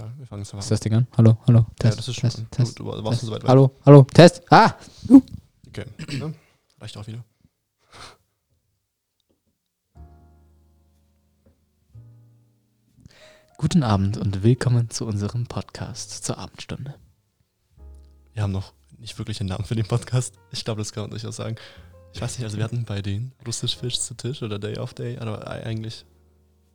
[0.00, 0.12] egal.
[0.18, 1.06] Wir fangen es einfach Ist das Ding an?
[1.16, 1.58] Hallo, hallo.
[1.60, 2.30] Ja, Test, das ist schon.
[2.30, 2.50] Test, an.
[2.50, 3.20] Test, du, warst Test.
[3.20, 3.48] schon so weit weg.
[3.48, 4.42] Hallo, hallo, Test.
[4.50, 4.74] Ah!
[5.68, 5.84] Okay.
[6.10, 6.32] Ja,
[6.80, 7.24] reicht auch wieder.
[13.56, 16.94] Guten Abend und willkommen zu unserem Podcast zur Abendstunde.
[18.32, 20.34] Wir haben noch nicht wirklich einen Namen für den Podcast.
[20.50, 21.56] Ich glaube, das kann man durchaus sagen.
[22.14, 24.94] Ich weiß nicht, also wir hatten bei den Russisch Fisch zu Tisch oder Day of
[24.94, 26.06] Day, aber e- eigentlich,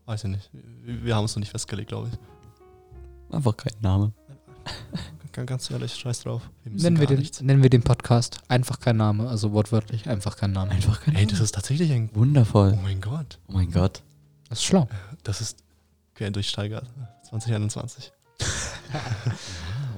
[0.06, 0.50] weiß ich nicht.
[0.54, 2.20] Wir wir haben uns noch nicht festgelegt, glaube ich.
[3.36, 4.14] Einfach kein Name.
[5.32, 6.50] Ganz, ganz ehrlich, scheiß drauf.
[6.64, 7.42] Wir Nennen wir, den, nichts.
[7.42, 10.72] nennen wir den Podcast einfach kein Name, also wortwörtlich einfach kein Name.
[10.72, 11.32] Einfach kein Ey, Name.
[11.34, 12.10] das ist tatsächlich ein.
[12.14, 12.80] Oh Wundervoll.
[12.82, 13.38] mein Gott.
[13.50, 14.02] Oh mein Gott.
[14.48, 14.88] Das ist schlau.
[15.24, 15.58] Das ist
[16.16, 16.84] Querdurchsteiger
[17.28, 18.14] 2021.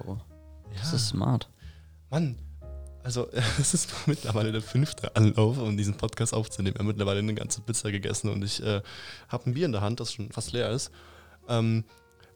[0.06, 0.18] Wow.
[0.76, 1.48] Das ist smart.
[2.10, 2.36] Mann,
[3.04, 3.28] also
[3.60, 6.76] es ist mittlerweile der fünfte Anlauf, um diesen Podcast aufzunehmen.
[6.76, 8.82] Wir haben mittlerweile eine ganze Pizza gegessen und ich äh,
[9.30, 10.90] habe ein Bier in der Hand, das schon fast leer ist.
[11.48, 11.84] Ähm,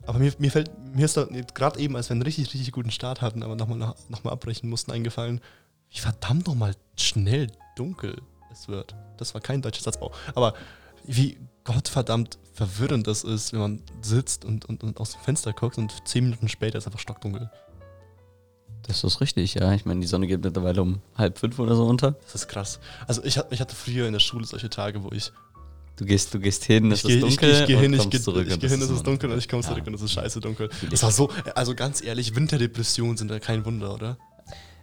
[0.05, 2.91] aber mir, mir fällt, mir ist da gerade eben, als wir einen richtig, richtig guten
[2.91, 5.41] Start hatten, aber nochmal noch, noch mal abbrechen mussten, eingefallen,
[5.89, 8.15] wie verdammt nochmal schnell dunkel
[8.51, 8.95] es wird.
[9.17, 10.11] Das war kein deutscher Satzbau.
[10.35, 10.53] Aber
[11.05, 15.77] wie gottverdammt verwirrend das ist, wenn man sitzt und, und, und aus dem Fenster guckt
[15.77, 17.49] und zehn Minuten später ist einfach stockdunkel.
[18.83, 19.71] Das ist richtig, ja.
[19.73, 22.13] Ich meine, die Sonne geht mittlerweile um halb fünf oder so unter.
[22.23, 22.79] Das ist krass.
[23.07, 25.31] Also ich, ich hatte früher in der Schule solche Tage, wo ich
[26.01, 28.09] Du gehst, du gehst hin, es ich gehe ist ich, dunkel ich geh hin, ich
[28.09, 28.47] gehe zurück.
[28.49, 29.69] ich geh hin, es ist dunkel und ich komme Ja.
[29.69, 30.67] zurück und es ist scheiße dunkel.
[30.89, 31.03] Das ich.
[31.03, 34.17] war so, also ganz ehrlich, Winterdepressionen sind ja kein Wunder, oder?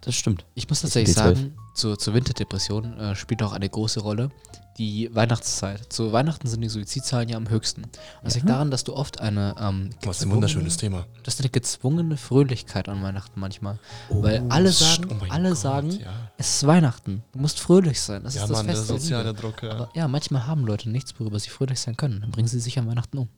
[0.09, 0.43] Das stimmt.
[0.55, 4.31] Ich muss tatsächlich sagen, zur, zur Winterdepression äh, spielt auch eine große Rolle
[4.79, 5.93] die Weihnachtszeit.
[5.93, 7.83] Zu Weihnachten sind die Suizidzahlen ja am höchsten.
[7.83, 7.91] Und
[8.23, 8.53] das liegt Ja.
[8.53, 11.05] daran, dass du oft eine, ähm, Was ein gezwungene- wunderschönes Thema.
[11.21, 13.77] Das ist eine gezwungene Fröhlichkeit an Weihnachten manchmal.
[14.09, 16.31] Weil alle sagen, oh alle Gott, sagen, ja.
[16.37, 17.23] es ist Weihnachten.
[17.33, 18.23] Du musst fröhlich sein.
[18.23, 19.33] Das ja, ist das Mann, Fest der soziale.
[19.35, 19.71] Druck, ja.
[19.73, 22.21] Aber ja, manchmal haben Leute nichts, worüber sie fröhlich sein können.
[22.21, 23.29] Dann bringen sie sich an Weihnachten um.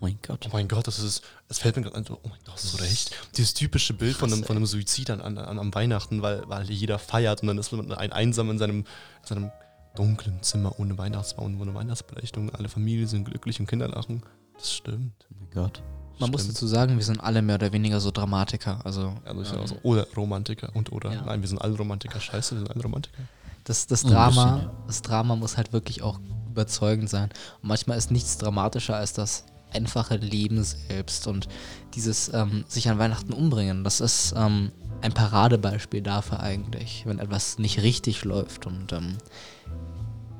[0.00, 0.46] Oh mein Gott.
[0.46, 2.74] Oh mein Gott, das ist, es fällt mir gerade ein, so, oh mein Gott, hast
[2.74, 3.16] du recht.
[3.36, 6.42] Dieses typische Bild von einem, Krass, von einem Suizid an, an, an, am Weihnachten, weil,
[6.48, 9.50] weil jeder feiert und dann ist man ein einsam in seinem, in seinem
[9.94, 12.50] dunklen Zimmer ohne Weihnachtsbaum, ohne Weihnachtsbeleuchtung.
[12.50, 14.22] Alle Familien sind glücklich und Kinder lachen.
[14.54, 15.26] Das stimmt.
[15.30, 15.82] Oh mein Gott.
[16.18, 16.56] Man muss Stimmt.
[16.56, 18.80] dazu sagen, wir sind alle mehr oder weniger so Dramatiker.
[18.84, 19.78] Also Ja, ist ähm.
[19.82, 21.12] Oder Romantiker und oder.
[21.12, 21.22] Ja.
[21.22, 22.20] Nein, wir sind alle Romantiker.
[22.20, 23.22] Scheiße, wir sind alle Romantiker.
[23.64, 24.84] das, das Drama, bisschen, ja.
[24.86, 27.30] das Drama muss halt wirklich auch überzeugend sein.
[27.62, 31.48] Und manchmal ist nichts dramatischer als das einfache Leben selbst und
[31.94, 33.84] dieses ähm, sich an Weihnachten umbringen.
[33.84, 39.16] Das ist ähm, ein Paradebeispiel dafür eigentlich, wenn etwas nicht richtig läuft und ähm,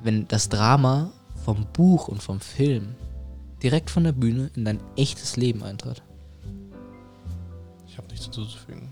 [0.02, 1.12] wenn das Drama
[1.44, 2.94] vom Buch und vom Film
[3.62, 6.02] direkt von der Bühne in dein echtes Leben eintritt.
[7.86, 8.88] Ich habe nichts hinzuzufügen.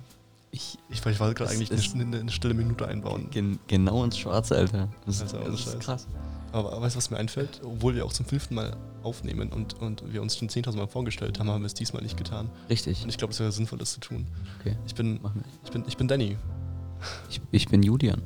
[0.51, 3.31] Ich, Ich, ich wollte gerade eigentlich eine, eine, eine stille Minute einbauen.
[3.31, 4.89] gen, genau ins Schwarze, Alter.
[5.07, 6.07] Das, Also, das ist krass.
[6.53, 7.61] Aber weißt du, was mir einfällt?
[7.65, 11.39] Obwohl wir auch zum fünften Mal aufnehmen und, und wir uns schon 10.000 Mal vorgestellt
[11.39, 12.51] haben, haben wir es diesmal nicht getan.
[12.69, 13.03] Richtig.
[13.03, 14.27] Und ich glaube, es wäre sinnvoll, das zu tun.
[14.61, 14.77] Okay.
[14.87, 15.19] Ich bin,
[15.65, 16.37] ich bin, ich bin Danny.
[17.31, 18.23] Ich, ich bin Julian.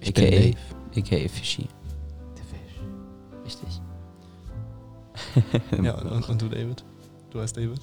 [0.00, 0.56] Ich bin AKA, Dave.
[0.96, 1.68] AKA Fishy.
[3.44, 3.80] Richtig.
[5.82, 6.84] Ja, und, und, und du, David?
[7.30, 7.80] Du heißt David?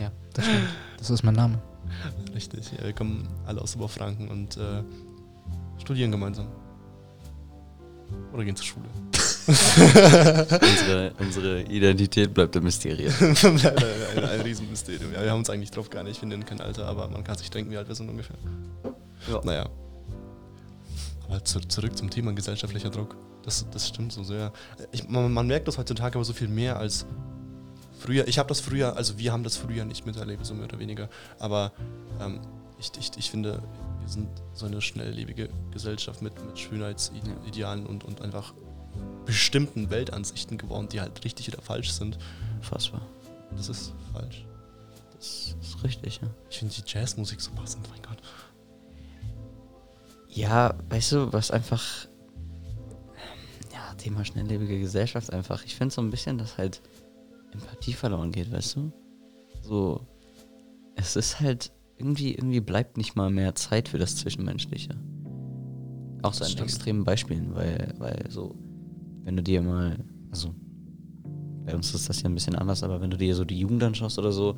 [0.00, 0.68] Ja, das stimmt.
[0.98, 1.60] Das ist mein Name.
[2.34, 2.72] Richtig.
[2.72, 4.82] Ja, wir kommen alle aus Oberfranken und äh,
[5.78, 6.48] studieren gemeinsam.
[8.32, 8.88] Oder gehen zur Schule.
[9.48, 13.12] unsere, unsere Identität bleibt ein Mysterium.
[13.20, 15.12] ein, ein, ein Riesenmysterium.
[15.14, 16.20] Ja, wir haben uns eigentlich drauf gar nicht.
[16.20, 18.36] Wir nennen kein Alter, aber man kann sich denken, wie alt wir sind ungefähr.
[19.30, 19.40] Ja.
[19.42, 19.68] Naja.
[21.28, 23.16] Aber zu, zurück zum Thema gesellschaftlicher Druck.
[23.42, 24.52] Das, das stimmt so sehr.
[24.92, 27.06] Ich, man, man merkt das heutzutage aber so viel mehr als
[27.98, 28.28] früher.
[28.28, 31.08] Ich habe das früher, also wir haben das früher nicht miterlebt, so mehr oder weniger.
[31.38, 31.72] Aber
[32.20, 32.40] ähm,
[32.78, 33.62] ich, ich, ich finde,
[34.00, 38.52] wir sind so eine schnelllebige Gesellschaft mit, mit Schönheitsidealen und, und einfach
[39.24, 42.18] bestimmten Weltansichten geworden, die halt richtig oder falsch sind.
[42.56, 43.02] Unfassbar.
[43.56, 44.44] Das ist falsch.
[45.16, 46.28] Das ist richtig, ja.
[46.48, 48.18] Ich finde die Jazzmusik so passend, mein Gott.
[50.28, 51.82] Ja, weißt du, was einfach.
[53.72, 55.64] Ja, Thema schnelllebige Gesellschaft einfach.
[55.64, 56.80] Ich finde so ein bisschen, dass halt
[57.52, 58.92] Empathie verloren geht, weißt du?
[59.62, 60.06] So.
[60.94, 61.72] Es ist halt.
[62.00, 64.90] Irgendwie, irgendwie bleibt nicht mal mehr Zeit für das Zwischenmenschliche.
[66.22, 66.62] Auch so stimmt.
[66.62, 68.54] extremen Beispielen, weil, weil so,
[69.28, 70.54] wenn du dir mal, also
[71.66, 73.82] bei uns ist das ja ein bisschen anders, aber wenn du dir so die Jugend
[73.82, 74.56] anschaust oder so,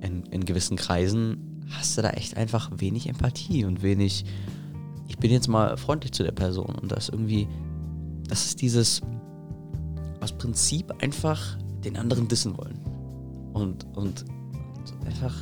[0.00, 4.24] in, in gewissen Kreisen hast du da echt einfach wenig Empathie und wenig,
[5.06, 7.46] ich bin jetzt mal freundlich zu der Person und das irgendwie,
[8.26, 9.02] das ist dieses
[10.20, 12.80] aus Prinzip einfach den anderen dissen wollen
[13.52, 15.32] und, und, und einfach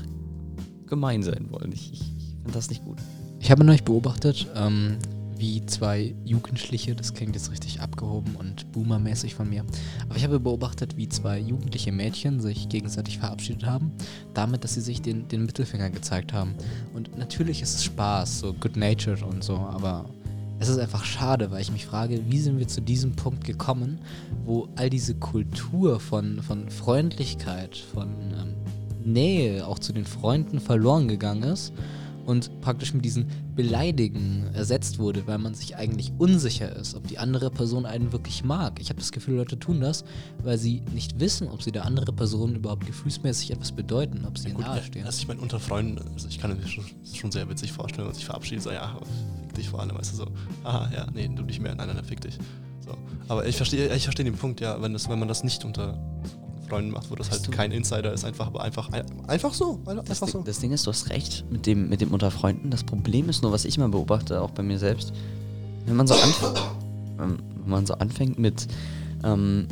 [0.87, 1.73] gemein sein wollen.
[1.73, 2.99] Ich, ich, ich finde das nicht gut.
[3.41, 4.99] Ich habe neulich beobachtet, ähm,
[5.39, 9.65] wie zwei Jugendliche, das klingt jetzt richtig abgehoben und boomermäßig von mir,
[10.09, 13.93] aber ich habe beobachtet, wie zwei jugendliche Mädchen sich gegenseitig verabschiedet haben,
[14.33, 16.55] damit, dass sie sich den, den Mittelfinger gezeigt haben.
[16.95, 20.07] Und natürlich ist es Spaß, so good-natured und so, aber
[20.61, 23.99] es ist einfach schade, weil ich mich frage, wie sind wir zu diesem Punkt gekommen,
[24.45, 28.55] wo all diese Kultur von, von Freundlichkeit, von ähm,
[29.05, 31.73] Nähe auch zu den Freunden verloren gegangen ist
[32.27, 37.19] und praktisch mit diesen Beleidigen ersetzt wurde, weil man sich eigentlich unsicher ist, ob die
[37.19, 38.81] andere Person einen wirklich mag.
[38.81, 40.05] Ich habe das Gefühl, Leute tun das,
[40.43, 44.49] weil sie nicht wissen, ob sie der andere Person überhaupt gefühlsmäßig etwas bedeuten, ob sie
[44.49, 45.07] Ja, gut, nahestehen.
[45.07, 48.07] also ich meine, unter Freunden, also ich kann mir schon, schon sehr witzig vorstellen, wenn
[48.13, 48.99] man sich verabschiedet, so, ja,
[49.43, 50.27] fick dich vor allem, weißt du, so,
[50.65, 52.39] aha, ja, nee, du nicht mehr, nein, nein, fick dich.
[52.85, 52.97] So.
[53.29, 55.99] Aber ich verstehe, ich verstehe den Punkt, ja, wenn, das, wenn man das nicht unter
[56.69, 58.89] Freunden macht, wo das Weißt halt du- kein Insider ist, einfach, aber einfach,
[59.27, 60.39] einfach so, Das, einfach so.
[60.39, 62.71] Ding, das Ding ist, du hast recht mit dem, mit dem unter Freunden.
[62.71, 65.13] Das Problem ist nur, was ich immer beobachte, auch bei mir selbst,
[65.87, 66.53] wenn man so, anf
[67.21, 68.67] ähm, wenn man so anfängt mit
[69.25, 69.67] ähm,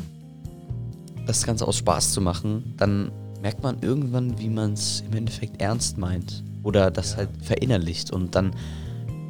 [1.26, 3.10] das Ganze aus Spaß zu machen, dann
[3.42, 7.16] merkt man irgendwann, wie man es im Endeffekt ernst meint oder das Ja.
[7.18, 8.52] halt verinnerlicht und dann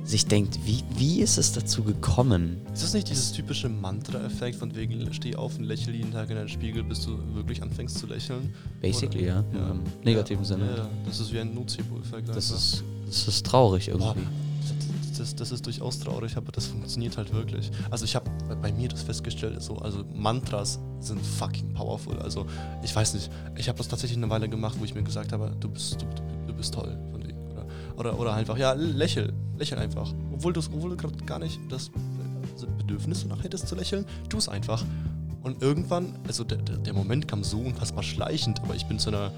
[0.04, 2.60] sich denkt, wie, wie ist es dazu gekommen?
[2.72, 6.36] Ist das nicht dieses typische Mantra-Effekt, von wegen, steh auf und lächel jeden Tag in
[6.36, 8.52] deinen Spiegel, bis du wirklich anfängst zu lächeln?
[8.80, 10.66] Basically, ja, Oder- im negativen ja, Sinne.
[10.66, 12.28] Ja, ja, das ist wie ein Nocebo-Effekt.
[12.28, 12.56] Das einfach.
[12.56, 14.26] ist, das ist traurig irgendwie.
[15.08, 17.70] das, das, das ist durchaus traurig, aber das funktioniert halt wirklich.
[17.90, 18.28] Also ich habe
[18.60, 22.18] bei mir das festgestellt, so, also Mantras sind fucking powerful.
[22.18, 22.46] Also
[22.82, 25.54] ich weiß nicht, ich habe das tatsächlich eine Weile gemacht, wo ich mir gesagt habe,
[25.60, 26.06] du bist, du,
[26.46, 26.98] du bist toll.
[27.96, 30.12] Oder, oder, oder einfach, ja, lächel, lächel einfach.
[30.32, 31.90] Obwohl, obwohl du gerade gar nicht das
[32.78, 34.84] Bedürfnis danach hättest zu lächeln, tu es einfach.
[35.42, 39.32] Und irgendwann, also der, der, Moment kam so unfassbar schleichend, aber ich bin zu einer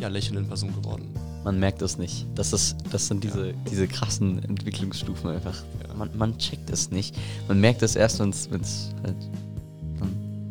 [0.00, 1.08] ja, lächelnden Person geworden.
[1.44, 2.26] Man merkt es nicht.
[2.34, 5.62] Das, ist, das sind diese, diese krassen Entwicklungsstufen einfach.
[5.86, 5.94] Ja.
[5.94, 7.16] Man, man checkt es nicht.
[7.46, 8.48] Man merkt es erst, wenn es
[9.02, 9.16] halt
[10.00, 10.50] dann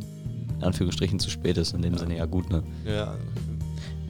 [0.58, 1.74] in Anführungsstrichen zu spät ist.
[1.74, 2.00] In dem Ja.
[2.00, 2.64] Sinne, ja gut, ne?
[2.86, 3.16] Ja,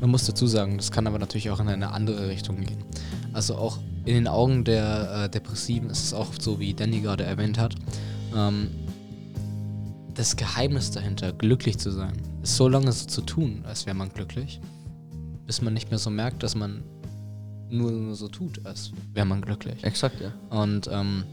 [0.01, 2.83] Man muss dazu sagen, das kann aber natürlich auch in eine andere Richtung gehen.
[3.37, 7.23] Also auch in den Augen der äh, Depressiven ist es auch so, wie Danny gerade
[7.23, 7.75] erwähnt hat.
[8.35, 8.71] Ähm,
[10.15, 14.09] das Geheimnis dahinter, glücklich zu sein, ist so lange so zu tun, als wäre man
[14.09, 14.59] glücklich,
[15.45, 16.83] bis man nicht mehr so merkt, dass man
[17.69, 19.83] nur, nur so tut, als wäre man glücklich.
[19.83, 20.33] Exakt, ja.
[20.49, 21.23] Und ähm,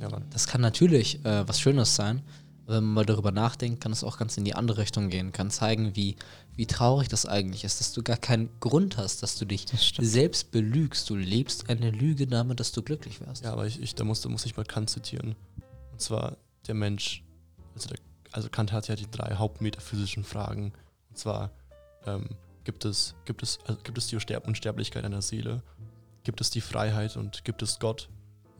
[0.00, 2.22] ja, das kann natürlich äh, was Schönes sein.
[2.70, 5.32] Wenn man mal darüber nachdenkt, kann es auch ganz in die andere Richtung gehen.
[5.32, 6.14] Kann zeigen, wie,
[6.54, 9.66] wie traurig das eigentlich ist, dass du gar keinen Grund hast, dass du dich
[9.98, 11.10] selbst belügst.
[11.10, 13.44] Du lebst eine Lüge damit, dass du glücklich wärst.
[13.44, 15.34] Ja, aber ich, ich, da, muss, da muss ich mal Kant zitieren.
[15.90, 16.36] Und zwar
[16.68, 17.24] der Mensch,
[17.74, 17.98] also, der,
[18.30, 20.72] also Kant hat ja die drei hauptmetaphysischen Fragen.
[21.08, 21.50] Und zwar
[22.06, 22.28] ähm,
[22.62, 25.64] gibt es, gibt es, also gibt es die Unsterb Unsterblichkeit einer Seele,
[26.22, 28.08] gibt es die Freiheit und gibt es Gott,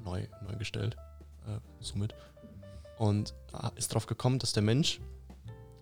[0.05, 0.97] neu, neu gestellt,
[1.47, 2.13] äh, somit.
[3.01, 5.01] Und äh, ist darauf gekommen, dass der Mensch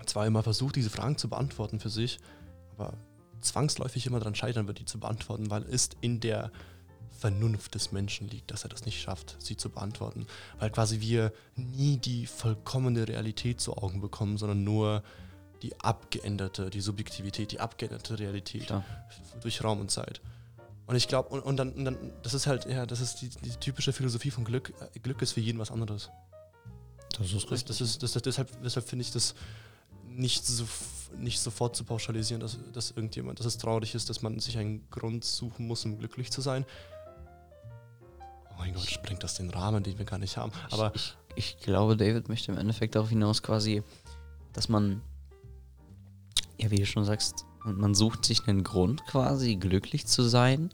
[0.07, 2.21] zwar immer versucht, diese Fragen zu beantworten für sich,
[2.77, 2.95] aber
[3.41, 6.53] zwangsläufig immer daran scheitern wird, die zu beantworten, weil es in der
[7.11, 10.29] Vernunft des Menschen liegt, dass er das nicht schafft, sie zu beantworten.
[10.61, 15.03] Weil quasi wir nie die vollkommene Realität zu Augen bekommen, sondern nur
[15.63, 18.85] die abgeänderte, die Subjektivität, die abgeänderte Realität Klar.
[19.43, 20.21] durch Raum und Zeit.
[20.87, 23.29] Und ich glaube, und, und, dann, und dann, das ist halt, ja, das ist die,
[23.29, 24.73] die typische Philosophie von Glück.
[24.95, 26.11] Äh, Glück ist für jeden was anderes.
[27.19, 29.35] Das ist Das, das ist, das, das, deshalb deshalb finde ich das
[30.09, 30.65] nicht, so,
[31.17, 34.89] nicht sofort zu pauschalisieren, dass, dass irgendjemand, dass es traurig ist, dass man sich einen
[34.91, 36.65] Grund suchen muss, um glücklich zu sein.
[38.51, 40.53] Oh mein Gott, sprengt das den Rahmen, den wir gar nicht haben.
[40.71, 43.83] Aber ich, ich, ich glaube, David möchte im Endeffekt darauf hinaus quasi,
[44.53, 45.03] dass man,
[46.59, 50.71] ja, wie du schon sagst, man, man sucht sich einen Grund quasi, glücklich zu sein,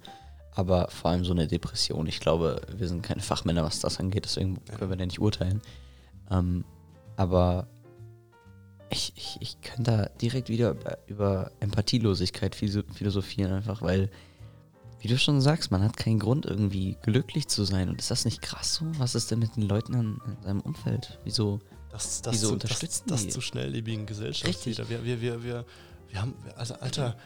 [0.55, 2.07] aber vor allem so eine Depression.
[2.07, 5.61] Ich glaube, wir sind keine Fachmänner, was das angeht, deswegen können wir da nicht urteilen.
[6.31, 6.65] Ähm,
[7.17, 7.67] aber
[8.91, 14.11] ich, ich, ich könnte da direkt wieder über, über Empathielosigkeit philo- philosophieren, einfach weil,
[15.01, 17.89] wie du schon sagst, man hat keinen Grund, irgendwie glücklich zu sein.
[17.89, 18.87] Und ist das nicht krass so?
[18.99, 21.19] Was ist denn mit den Leuten an, an seinem Umfeld?
[21.25, 21.61] Wieso?
[21.95, 23.33] das, das, Wieso zu, unterstützen das, das die?
[23.33, 24.79] zu schnelllebigen Gesellschaft Richtig.
[24.79, 24.89] wieder.
[24.89, 25.65] Wir, wir, wir, wir,
[26.09, 27.17] wir haben, also Alter,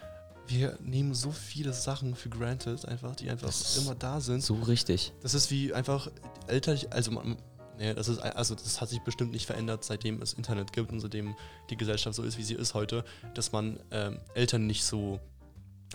[0.46, 4.42] wir nehmen so viele Sachen für granted, einfach, die einfach Das immer da sind.
[4.42, 5.12] So richtig.
[5.22, 6.10] Das ist wie einfach
[6.48, 7.36] älter, also man,
[7.78, 11.00] nee, das ist also das hat sich bestimmt nicht verändert, seitdem es Internet gibt und
[11.00, 11.35] seitdem
[11.70, 13.04] die Gesellschaft so ist, wie sie ist heute,
[13.35, 15.18] dass man ähm, Eltern nicht so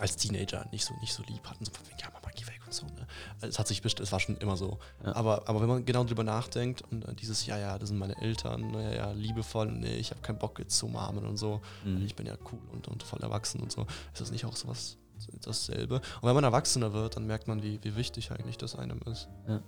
[0.00, 2.60] als Teenager nicht so nicht so lieb hatten, so von wegen, ja Mama, geh weg
[2.66, 2.84] und so.
[2.86, 3.06] Ne?
[3.36, 4.78] Also Es hat sich best- es war schon immer so.
[5.04, 5.14] Ja.
[5.14, 8.20] Aber, aber wenn man genau drüber nachdenkt und äh, dieses, ja, ja, das sind meine
[8.20, 12.04] Eltern, ja, ja, liebevoll, nee, ich habe keinen Bock jetzt zu umarmen und so, Mhm.
[12.04, 14.96] ich bin ja cool und, und voll erwachsen und so, ist das nicht auch sowas
[15.44, 15.96] dasselbe?
[15.96, 19.28] Und wenn man erwachsener wird, dann merkt man, wie, wie wichtig eigentlich das einem ist.
[19.46, 19.62] Ja,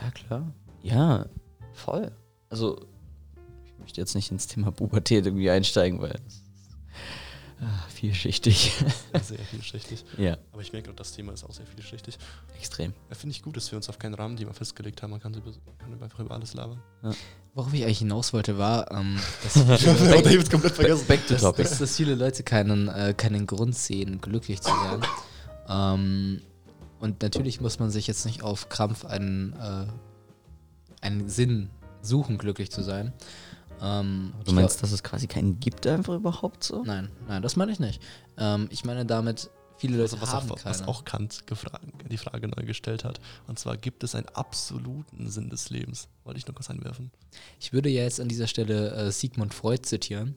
[0.00, 0.54] Ja, klar.
[0.82, 1.26] Ja,
[1.72, 2.12] voll.
[2.48, 2.86] Also,
[3.64, 6.44] ich möchte jetzt nicht ins Thema Pubertät irgendwie einsteigen, weil es ist
[7.60, 8.72] ah, vielschichtig.
[9.12, 10.04] Sehr, sehr vielschichtig.
[10.18, 12.18] ja, Aber ich merke gerade, das Thema ist auch sehr vielschichtig.
[12.56, 12.92] extrem.
[13.08, 15.10] Ja, Finde ich gut, dass wir uns auf keinen Rahmenthema festgelegt haben.
[15.10, 16.80] Man kann, über, kann über- einfach über alles labern.
[17.54, 19.52] Worauf ich eigentlich hinaus wollte, war, ähm, dass,
[19.82, 20.96] viele.
[20.96, 25.02] Back dass, dass, dass viele Leute keinen, äh, keinen Grund sehen, glücklich zu werden.
[25.68, 26.42] ähm,
[27.00, 29.86] und natürlich muss man sich jetzt nicht auf Krampf einen, äh,
[31.00, 31.70] einen Sinn
[32.02, 33.12] suchen, glücklich zu sein.
[33.82, 36.82] Ähm, Du meinst, dass es quasi keinen gibt einfach überhaupt so?
[36.84, 38.02] Nein, nein, das meine ich nicht.
[38.36, 40.74] Ähm, ich meine damit, viele Leute Also, was, haben auch, keine.
[40.74, 43.20] was auch Kant gefragt, die Frage neu gestellt hat.
[43.46, 46.08] Und zwar, gibt es einen absoluten Sinn des Lebens?
[46.24, 47.10] Wollte ich nur kurz einwerfen.
[47.58, 50.36] Ich würde ja jetzt an dieser Stelle äh, Sigmund Freud zitieren,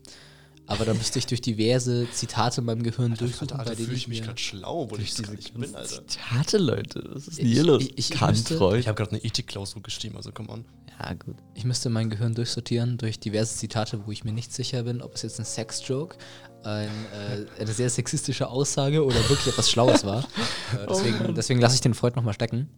[0.67, 3.85] aber da müsste ich durch diverse Zitate in meinem Gehirn durchsuchen, Alter, Alter, bei denen
[3.87, 6.07] fühle ich ich mich gerade schlau, wo ich das gar nicht bin, Alter.
[6.07, 7.03] Zitate, Leute.
[7.13, 7.83] Was ist denn Ich- hier los?
[7.83, 8.79] ich- ich müsste- Freud.
[8.79, 10.65] Ich habe gerade eine Ethikklausur geschrieben, also come on.
[10.99, 11.35] Ja, gut.
[11.55, 15.15] Ich müsste mein Gehirn durchsortieren durch diverse Zitate, wo ich mir nicht sicher bin, ob
[15.15, 16.15] es jetzt ein Sex-Joke,
[16.63, 20.23] ein, äh, eine sehr sexistische Aussage oder wirklich etwas Schlaues war.
[20.73, 22.69] Äh, deswegen deswegen lasse ich den Freud nochmal stecken.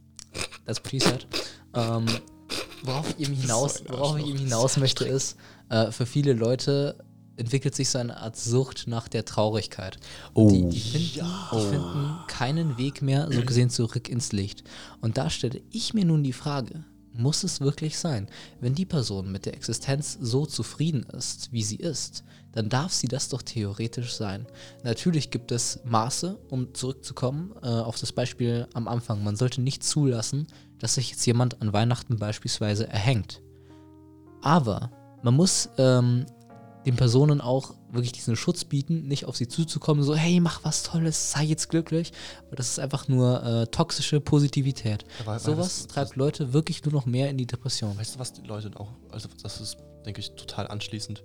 [0.90, 1.28] He said.
[1.74, 2.06] Ähm,
[2.84, 5.38] worauf ich eben hinaus, worauf ich eben hinaus möchte, ist,
[5.70, 6.98] äh, für viele Leute
[7.38, 9.98] entwickelt sich so eine Art Sucht nach der Traurigkeit.
[10.34, 14.64] Und die, die, finden, die finden keinen Weg mehr, so gesehen, zurück ins Licht.
[15.02, 16.84] Und da stelle ich mir nun die Frage,
[17.18, 18.28] muss es wirklich sein?
[18.60, 23.08] Wenn die Person mit der Existenz so zufrieden ist, wie sie ist, dann darf sie
[23.08, 24.48] das doch theoretisch sein.
[24.84, 29.24] Natürlich gibt es Maße, um zurückzukommen äh, auf das Beispiel am Anfang.
[29.24, 30.48] Man sollte nicht zulassen,
[30.80, 33.42] dass sich jetzt jemand an Weihnachten beispielsweise erhängt.
[34.42, 36.26] Aber man muss ähm,
[36.86, 40.84] den Personen auch wirklich diesen Schutz bieten, nicht auf sie zuzukommen, so, hey, mach was
[40.84, 42.12] Tolles, sei jetzt glücklich.
[42.50, 45.04] Weil das ist einfach nur äh, toxische Positivität.
[45.26, 47.98] Weil Sowas das- treibt Leute wirklich nur noch mehr in die Depression.
[47.98, 51.24] Weißt du, was die Leute auch, also das ist, denke ich, total anschließend,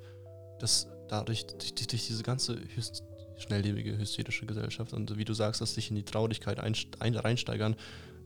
[0.59, 3.03] dass dadurch, durch, durch diese ganze hyst
[3.39, 7.75] schnelllebige, hysterische Gesellschaft und wie du sagst, dass sich in die Traurigkeit einst- ein, reinsteigern,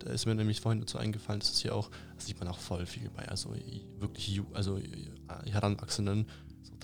[0.00, 2.59] da ist mir nämlich vorhin dazu eingefallen, das ist ja auch, das sieht man auch
[2.59, 3.55] voll viel bei, also
[4.00, 4.81] wirklich, also
[5.50, 6.26] Heranwachsenden,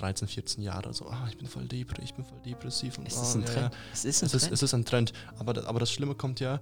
[0.01, 2.99] 13, 14 Jahre, so, ah, ich bin voll depri, ich bin voll depressiv.
[2.99, 3.75] Und, Es ah, ist ein Trend.
[3.93, 5.13] Es ist Es ist, es ist ein Trend.
[5.39, 6.61] Aber, da- aber das Schlimme kommt ja,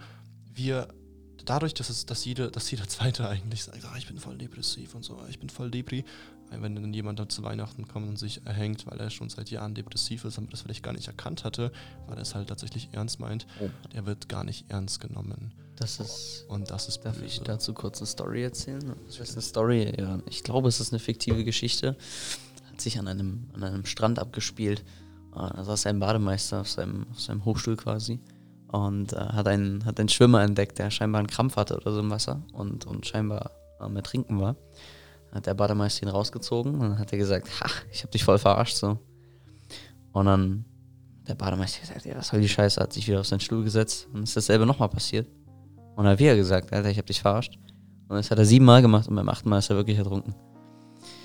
[0.55, 0.89] wir,
[1.45, 4.95] dadurch, dass, es, dass, jede, dass jeder Zweite eigentlich sagt, ah, ich bin voll depressiv
[4.95, 6.05] und so, ich bin voll depri.
[6.51, 9.75] Wenn dann jemand da zu Weihnachten kommt und sich erhängt, weil er schon seit Jahren
[9.75, 11.71] depressiv ist, aber das vielleicht gar nicht erkannt hatte,
[12.07, 13.69] weil er es halt tatsächlich ernst meint, Oh.
[13.93, 15.53] der wird gar nicht ernst genommen.
[15.77, 16.47] Das ist.
[16.49, 17.27] Und das ist Darf böse.
[17.27, 18.95] ich dazu kurz eine Story erzählen?
[19.07, 20.19] Das ist eine Story, ja.
[20.31, 21.97] Ich glaube, es ist eine fiktive Geschichte.
[22.81, 24.85] Sich an einem, an einem Strand abgespielt.
[25.35, 28.21] Äh, Da saß ein Bademeister auf seinem, auf seinem Hochstuhl quasi
[28.69, 32.01] und äh, hat, einen, hat einen Schwimmer entdeckt, der scheinbar einen Krampf hatte oder so
[32.01, 34.57] im Wasser und, und scheinbar am Ertrinken war.
[35.29, 38.25] Dann hat der Bademeister ihn rausgezogen und dann hat er gesagt, ha, ich hab dich
[38.25, 38.99] voll verarscht so.
[40.13, 40.65] Und dann
[41.21, 43.65] hat der Bademeister gesagt, ja, was soll die Scheiße, hat sich wieder auf seinen Stuhl
[43.65, 45.29] gesetzt und ist dasselbe nochmal passiert.
[45.97, 47.59] Und dann hat wieder gesagt, Alter, ich hab dich verarscht.
[48.09, 50.35] Und das hat er siebenmal gemacht und beim achten Mal ist er wirklich ertrunken.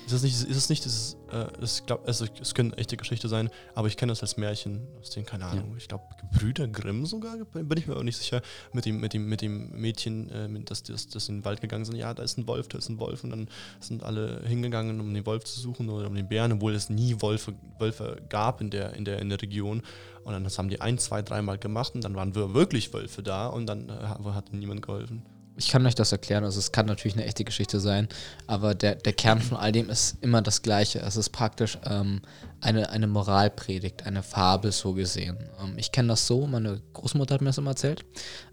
[0.06, 3.28] Ist es nicht, ist es nicht dieses, äh, es, glaub, also, es können echte Geschichte
[3.28, 7.06] sein, aber ich kenne das als Märchen, aus denen, keine Ahnung, ich glaube, Brüder Grimm
[7.06, 8.42] sogar, bin ich mir auch nicht sicher,
[8.72, 11.86] mit dem, mit dem, mit dem Mädchen, äh, das, das, das in den Wald gegangen
[11.86, 13.48] sind, ja, da ist ein Wolf, da ist ein Wolf und dann
[13.80, 17.16] sind alle hingegangen, um den Wolf zu suchen oder um den Bären, obwohl es nie
[17.22, 19.82] Wölfe, Wölfe gab in der, in, der, in der Region.
[20.24, 23.22] Und dann das haben die ein, zwei, dreimal gemacht und dann waren wir wirklich Wölfe
[23.22, 25.22] da und dann äh, hat niemand geholfen.
[25.56, 28.08] Ich kann euch das erklären, also es kann natürlich eine echte Geschichte sein,
[28.48, 30.98] aber der, der Kern von all dem ist immer das Gleiche.
[30.98, 32.22] Es ist praktisch ähm,
[32.60, 35.38] eine, eine Moralpredigt, eine Fabel so gesehen.
[35.60, 38.04] Ähm, ich kenne das so, meine Großmutter hat mir das immer erzählt,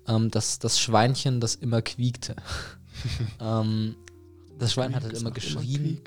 [0.08, 2.36] ähm, dass das Schweinchen, das immer quiekte.
[3.40, 3.96] ähm,
[4.60, 6.02] das Schwein hat halt immer geschrien.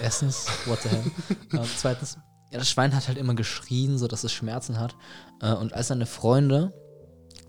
[0.00, 1.04] Erstens, what the hell?
[1.52, 2.18] ähm, zweitens,
[2.50, 4.94] ja, das Schwein hat halt immer geschrien, so dass es Schmerzen hat.
[5.40, 6.74] Äh, und als seine Freunde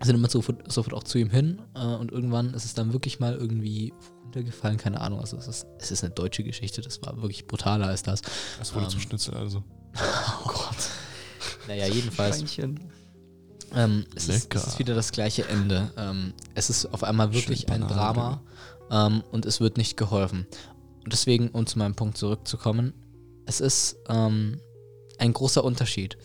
[0.02, 3.18] sind immer sofort, sofort auch zu ihm hin äh, und irgendwann ist es dann wirklich
[3.20, 3.92] mal irgendwie
[4.24, 5.20] runtergefallen, keine Ahnung.
[5.20, 8.22] Also es ist, es ist eine deutsche Geschichte, das war wirklich brutaler als das.
[8.60, 8.90] Es wurde Ähm.
[8.90, 9.62] zum Schnitzel, also.
[10.44, 10.76] Oh Gott.
[11.66, 12.42] Naja, jedenfalls.
[13.74, 15.90] Ähm, es, ist, es ist wieder das gleiche Ende.
[15.96, 18.42] Ähm, es ist auf einmal wirklich Schön ein Banane Drama
[18.90, 20.46] ähm, und es wird nicht geholfen.
[21.04, 22.94] Und deswegen, um zu meinem Punkt zurückzukommen,
[23.46, 24.60] es ist ähm,
[25.18, 26.16] ein großer Unterschied,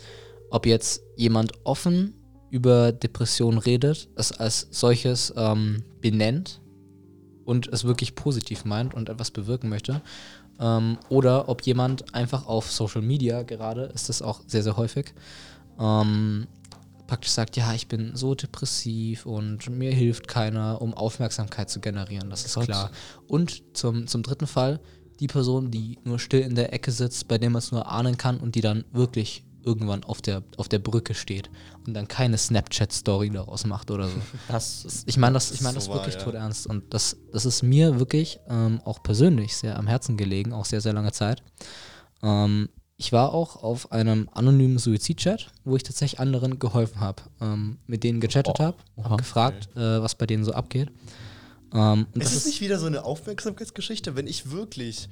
[0.49, 2.22] ob jetzt jemand offen
[2.53, 6.61] über Depressionen redet, es als solches ähm, benennt
[7.45, 10.03] und es wirklich positiv meint und etwas bewirken möchte,
[10.59, 15.15] ähm, oder ob jemand einfach auf Social Media gerade, ist das auch sehr, sehr häufig,
[15.79, 16.45] ähm,
[17.07, 22.29] praktisch sagt, ja, ich bin so depressiv und mir hilft keiner, um Aufmerksamkeit zu generieren,
[22.29, 22.65] das ist Gott.
[22.65, 22.91] klar.
[23.27, 24.79] Und zum, zum dritten Fall,
[25.19, 28.15] die Person, die nur still in der Ecke sitzt, bei der man es nur ahnen
[28.15, 31.49] kann und die dann wirklich irgendwann auf der, auf der Brücke steht
[31.85, 34.17] und dann keine Snapchat-Story daraus macht oder so.
[34.47, 36.21] Das, Ich meine das, ich meine ist das so wahr, wirklich ja.
[36.21, 36.67] todernst.
[36.67, 40.81] Und das, das ist mir wirklich ähm, auch persönlich sehr am Herzen gelegen, auch sehr,
[40.81, 41.41] sehr lange Zeit.
[42.21, 47.77] Ähm, ich war auch auf einem anonymen Suizid-Chat, wo ich tatsächlich anderen geholfen habe, ähm,
[47.87, 48.75] mit denen gechattet Boah.
[49.03, 50.89] habe, gefragt, äh, was bei denen so abgeht.
[51.73, 55.09] Ähm, und Es das ist nicht wieder so eine Aufmerksamkeitsgeschichte, wenn ich wirklich.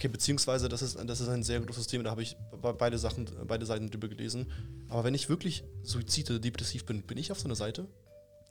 [0.00, 2.96] Okay, beziehungsweise das ist, das ist ein sehr großes Thema, da habe ich be- beide
[2.96, 4.50] Sachen, beide Seiten drüber gelesen.
[4.88, 7.86] Aber wenn ich wirklich Suizid oder depressiv bin, bin ich auf so einer Seite?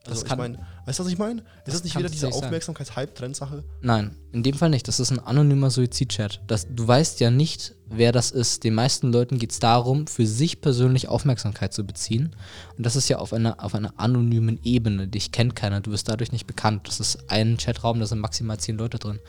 [0.05, 1.41] Das Also ich kann- meine, weißt du, was ich meine?
[1.41, 2.29] Ist das das nicht wieder diese.
[2.29, 3.63] Aufmerksamkeits-Hype-Trend-Sache?
[3.81, 4.87] Nein, in dem Fall nicht.
[4.87, 6.41] Das ist ein anonymer Suizid-Chat.
[6.47, 8.63] Das- Du weißt ja nicht, wer das ist.
[8.63, 12.35] Den meisten Leuten geht es darum, für sich persönlich Aufmerksamkeit zu beziehen.
[12.77, 15.07] Und das ist ja auf einer, auf einer anonymen Ebene.
[15.09, 16.87] Dich kennt keiner, du wirst dadurch nicht bekannt.
[16.87, 19.19] Das ist ein Chatraum, da sind maximal zehn Leute drin.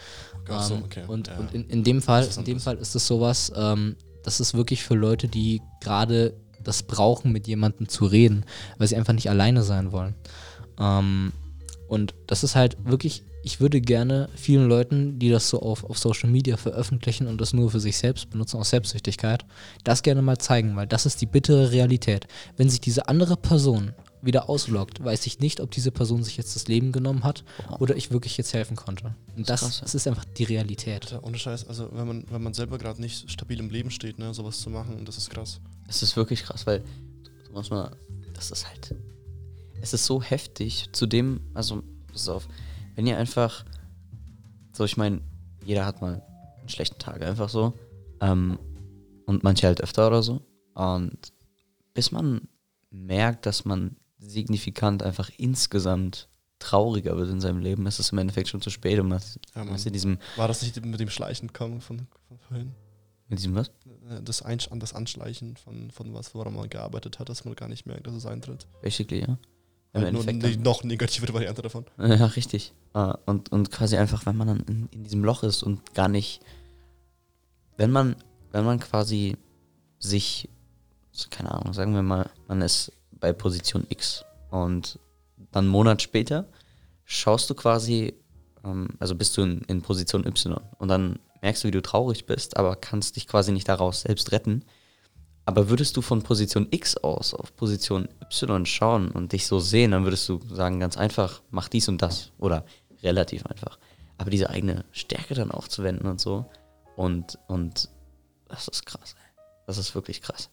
[0.49, 1.03] Ach so, Ähm, okay.
[1.07, 1.37] Und, Ja.
[1.39, 2.61] und in, in dem Fall, Das ist in dem.
[2.61, 7.47] Fall ist es sowas, ähm, das ist wirklich für Leute, die gerade das brauchen, mit
[7.49, 8.45] jemandem zu reden,
[8.79, 10.15] weil sie einfach nicht alleine sein wollen.
[10.81, 11.33] Ähm,
[11.89, 15.99] und das ist halt wirklich, ich würde gerne vielen Leuten, die das so auf, auf
[15.99, 19.45] Social Media veröffentlichen und das nur für sich selbst benutzen, aus Selbstsüchtigkeit,
[19.85, 22.27] das gerne mal zeigen, weil das ist die bittere Realität.
[22.57, 26.55] Wenn sich diese andere Person wieder ausloggt, weiß ich nicht, ob diese Person sich jetzt
[26.55, 27.45] das Leben genommen hat
[27.79, 29.15] oder ich wirklich jetzt helfen konnte.
[29.37, 29.83] Und das, krass, ja.
[29.83, 31.11] das ist einfach die Realität.
[31.11, 34.19] Ja, ohne Scheiß, also wenn man, wenn man selber gerade nicht stabil im Leben steht,
[34.19, 35.61] ne, sowas zu machen, das ist krass.
[35.89, 36.85] Es ist wirklich krass, weil
[37.47, 37.97] du musst mal,
[38.35, 38.95] das ist halt,
[39.81, 40.89] es ist so heftig.
[40.93, 41.83] Zudem, also,
[42.13, 42.49] pass auf,
[42.95, 43.65] wenn ihr einfach,
[44.73, 45.21] so ich meine,
[45.65, 46.23] jeder hat mal
[46.59, 47.75] einen schlechten Tag, einfach so.
[48.21, 48.59] Ähm,
[49.27, 50.43] und manche halt öfter oder so.
[50.75, 51.33] Und
[51.95, 52.49] bis man
[52.91, 58.49] merkt, dass man signifikant einfach insgesamt trauriger wird in seinem Leben, ist es im Endeffekt
[58.49, 58.99] schon zu spät.
[58.99, 59.21] Und man
[59.55, 62.75] Ja, man in diesem, War das nicht mit dem Schleichen kommen von, von vorhin?
[63.31, 63.69] in diesem was?
[64.09, 67.69] Äh, Das, Einsch das Anschleichen von, von was, woran man gearbeitet hat, dass man gar
[67.69, 68.67] nicht merkt, dass es eintritt.
[68.83, 69.39] Basically, ja.
[69.93, 71.85] Im Halt nur eine noch negativere Variante davon.
[71.99, 72.73] Ja, richtig.
[72.93, 76.09] Ah, Und, und quasi einfach, wenn man dann in, in diesem Loch ist und gar
[76.09, 76.41] nicht,
[77.77, 78.15] wenn man,
[78.53, 79.37] wenn man quasi
[79.99, 80.49] sich,
[81.31, 84.99] keine Ahnung, sagen wir mal, man ist bei Position X und
[85.53, 86.47] dann einen Monat später
[87.05, 88.15] schaust du quasi,
[88.65, 92.27] ähm, also bist du in, in Position Y und dann merkst du, wie du traurig
[92.27, 94.65] bist, aber kannst dich quasi nicht daraus selbst retten.
[95.51, 99.91] Aber würdest du von Position X aus auf Position Y schauen und dich so sehen,
[99.91, 102.31] dann würdest du sagen, ganz einfach, mach dies und das.
[102.39, 102.65] Oder
[103.03, 103.77] relativ einfach.
[104.17, 106.49] Aber diese eigene Stärke dann aufzuwenden und so.
[106.95, 107.89] Und, und
[108.47, 109.43] das ist krass, ey.
[109.67, 110.51] Das ist wirklich krass.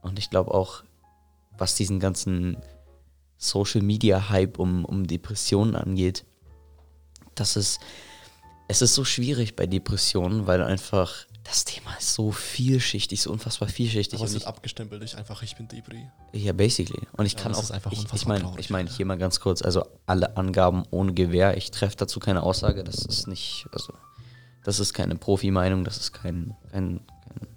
[0.00, 0.84] Und ich glaube auch,
[1.58, 2.56] was diesen ganzen
[3.36, 6.24] Social Media Hype um, um Depressionen angeht,
[7.34, 7.80] das ist,
[8.68, 13.68] es ist so schwierig bei Depressionen, weil einfach das Thema ist so vielschichtig, so unfassbar
[13.68, 14.18] vielschichtig.
[14.18, 16.00] Aber es wird ich, abgestempelt durch einfach, ich bin Debris.
[16.32, 17.00] ja, basically.
[17.16, 19.06] Und ich Ja, kann das auch, ist einfach ich, ich unfassbar meine, ich meine, hier
[19.06, 23.26] mal ganz kurz, also alle Angaben ohne Gewehr, ich treffe dazu keine Aussage, das ist
[23.26, 23.92] nicht, also,
[24.64, 27.48] das ist keine Profi-Meinung, das ist kein, kein, kein,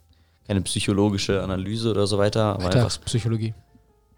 [0.47, 3.53] keine psychologische Analyse oder so weiter, aber einfach, Alltagspsychologie.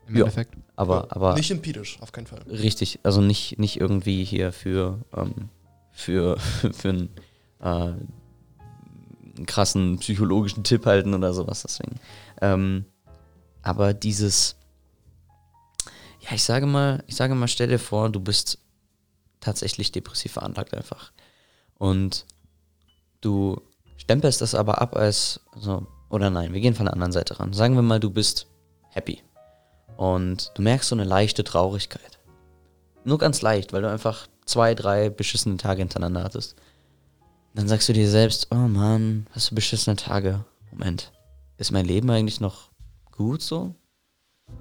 [0.07, 0.21] Im Ja.
[0.21, 0.55] Endeffekt.
[0.77, 2.41] aber, aber Nicht empirisch, auf keinen Fall.
[2.49, 5.49] richtig, also nicht, nicht irgendwie hier für, ähm,
[5.91, 6.37] für,
[6.71, 7.09] für einen,
[7.59, 7.93] äh,
[9.37, 11.99] einen krassen psychologischen Tipp halten oder sowas, deswegen.
[12.41, 12.85] Ähm,
[13.61, 14.55] aber dieses,
[16.21, 18.59] ja, ich sage mal, ich sage mal, stell dir vor, du bist
[19.39, 21.11] tatsächlich depressiv veranlagt einfach.
[21.77, 22.25] Und
[23.21, 23.61] du
[23.97, 27.53] stempelst das aber ab als, so, oder nein, wir gehen von der anderen Seite ran.
[27.53, 28.47] Sagen wir mal, du bist
[28.89, 29.21] happy.
[29.97, 32.19] Und du merkst so eine leichte Traurigkeit.
[33.03, 36.55] Nur ganz leicht, weil du einfach zwei, drei beschissene Tage hintereinander hattest.
[37.57, 40.45] Dann sagst du dir selbst, oh Mann, hast du beschissene Tage.
[40.71, 41.11] Moment,
[41.57, 42.69] ist mein Leben eigentlich noch
[43.11, 43.73] gut so?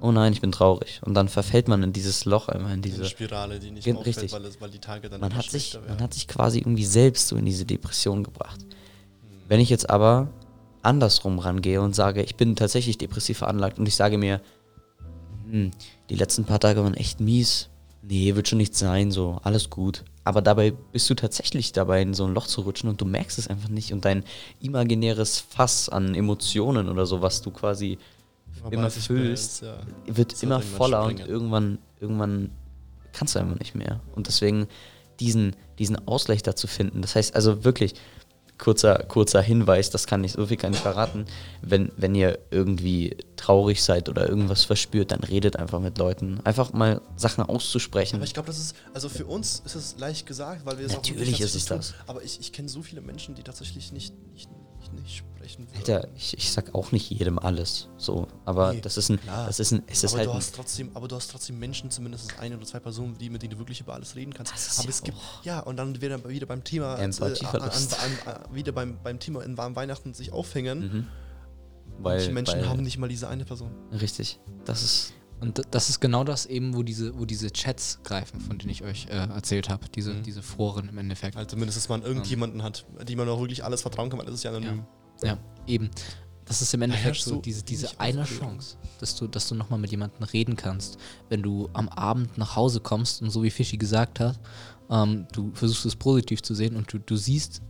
[0.01, 0.99] Oh nein, ich bin traurig.
[1.05, 3.09] Und dann verfällt man in dieses Loch einmal, in Diese diese.
[3.11, 4.31] Spirale, die nicht auffällt, richtig.
[4.31, 6.01] weil, es, weil die Tage dann Man hat, sich, schlechter man werden.
[6.01, 8.65] hat sich quasi irgendwie selbst so in diese Depression gebracht.
[9.47, 10.29] Wenn ich jetzt aber
[10.81, 14.41] andersrum rangehe und sage, ich bin tatsächlich depressiv veranlagt und ich sage mir,
[15.47, 15.69] hm,
[16.09, 17.69] die letzten paar Tage waren echt mies.
[18.01, 20.03] Nee, wird schon nichts sein, so, alles gut.
[20.27, 23.37] Aber dabei bist du tatsächlich dabei, in so ein Loch zu rutschen und du merkst
[23.39, 23.93] es einfach nicht.
[23.93, 24.25] Und dein
[24.59, 27.97] imaginäres Fass an Emotionen oder so, was du quasi
[28.61, 29.77] Aber immer füllst, ja.
[30.05, 31.29] wird Das immer voller und springen.
[31.29, 32.49] irgendwann, irgendwann
[33.13, 34.01] kannst du einfach nicht mehr.
[34.17, 34.67] Und deswegen
[35.21, 37.01] diesen, diesen Ausgleich dazu finden.
[37.01, 37.93] Das heißt also wirklich,
[38.57, 41.25] kurzer, kurzer Hinweis, das kann ich, so viel kann ich verraten,
[41.61, 46.39] wenn, wenn ihr irgendwie traurig seid oder irgendwas verspürt, dann redet einfach mit Leuten.
[46.43, 48.17] Einfach mal Sachen auszusprechen.
[48.17, 50.93] Aber ich glaube, das ist, also für uns ist es leicht gesagt, weil wir es
[50.93, 51.93] Natürlich wirklich ist es das.
[52.07, 55.77] Aber ich, ich kenne so viele Menschen, die tatsächlich nicht, nicht, nicht, nicht sprechen würden.
[55.77, 57.89] Alter, ich, ich sag auch nicht jedem alles.
[57.97, 59.47] So, aber Nee, das ist ein, klar.
[59.47, 61.91] das ist ein, es ist aber, halt du hast trotzdem, aber du hast trotzdem Menschen,
[61.91, 64.53] zumindest eine oder zwei Personen, die, mit denen du wirklich über alles reden kannst.
[64.53, 67.11] Das ist aber ja es gibt, ja, und dann wieder, wieder beim Thema, äh, an,
[67.11, 67.97] Empathieverlust.
[67.99, 70.79] an, an, wieder beim, beim Thema in warmen Weihnachten sich aufhängen.
[70.79, 71.07] mhm.
[71.99, 73.71] Manche weil, Menschen weil, haben nicht mal diese eine Person.
[73.91, 74.39] Richtig.
[74.65, 78.57] Das ist, Und das ist genau das eben, wo diese, wo diese Chats greifen, von
[78.57, 79.87] denen ich euch äh, erzählt habe.
[79.89, 80.23] Diese, Mhm.
[80.23, 81.35] diese Foren im Endeffekt.
[81.35, 84.35] Halt zumindest, dass man irgendjemanden hat, die man auch wirklich alles vertrauen kann, weil das
[84.35, 84.83] ist ja anonym.
[85.23, 85.89] Ja, eben.
[86.45, 88.23] Das ist im Endeffekt herrscht so, diese, diese eine.
[88.23, 90.97] Chance, dass du, dass du nochmal mit jemandem reden kannst.
[91.29, 94.39] Wenn du am Abend nach Hause kommst und so wie Fischi gesagt hat,
[94.89, 97.61] ähm, du versuchst es positiv zu sehen und du, du siehst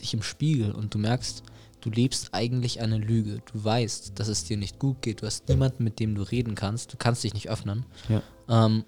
[0.00, 1.44] dich im Spiegel und du merkst,
[1.84, 3.42] du lebst eigentlich eine Lüge.
[3.52, 5.20] Du weißt, dass es dir nicht gut geht.
[5.20, 6.92] Du hast niemanden, mit dem du reden kannst.
[6.92, 7.84] Du kannst dich nicht öffnen.
[8.08, 8.22] Ja.
[8.48, 8.84] Ähm,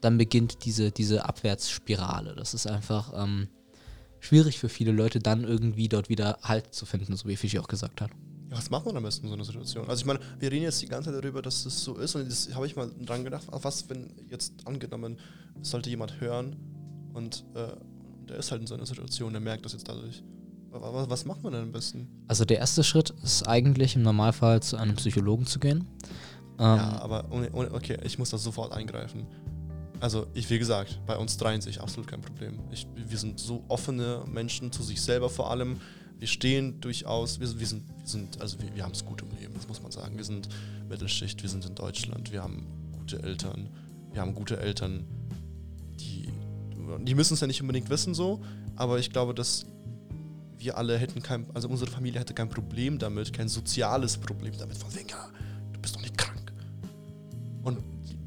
[0.00, 2.34] dann beginnt diese, diese Abwärtsspirale.
[2.34, 3.48] Das ist einfach ähm,
[4.18, 7.68] schwierig für viele Leute, dann irgendwie dort wieder Halt zu finden, so wie Fischi auch
[7.68, 8.10] gesagt hat.
[8.50, 9.88] Ja, was macht man am besten in so einer Situation?
[9.88, 12.28] Also ich meine, wir reden jetzt die ganze Zeit darüber, dass das so ist und
[12.28, 15.18] das habe ich mal dran gedacht, was, wenn jetzt angenommen,
[15.62, 16.56] es sollte jemand hören
[17.12, 17.68] und äh,
[18.28, 20.24] der ist halt in so einer Situation, der merkt das jetzt dadurch.
[20.70, 22.08] Wa- wa- Was macht man denn am besten?
[22.28, 25.86] Also der erste Schritt ist eigentlich im Normalfall zu einem Psychologen zu gehen.
[26.58, 27.24] Ähm, ja, aber
[27.72, 29.26] okay, ich muss da sofort eingreifen.
[29.98, 32.58] Also, ich, wie gesagt, bei uns dreien sich absolut kein Problem.
[32.70, 35.78] Ich, wir sind so offene Menschen zu sich selber vor allem.
[36.18, 39.30] Wir stehen durchaus, wir, wir sind, wir sind, also wir, wir haben es gut im
[39.38, 40.16] Leben, das muss man sagen.
[40.16, 40.48] Wir sind
[40.88, 43.68] Mittelschicht, wir sind in Deutschland, wir haben gute Eltern,
[44.12, 45.04] wir haben gute Eltern,
[45.98, 46.28] die,
[47.04, 48.40] die müssen es ja nicht unbedingt wissen so,
[48.76, 49.66] aber ich glaube, dass
[50.60, 54.76] wir alle hätten kein, also unsere Familie hätte kein Problem damit, kein soziales Problem damit,
[54.76, 55.28] von wegen, ja,
[55.72, 56.52] du bist doch nicht krank.
[57.62, 57.78] Und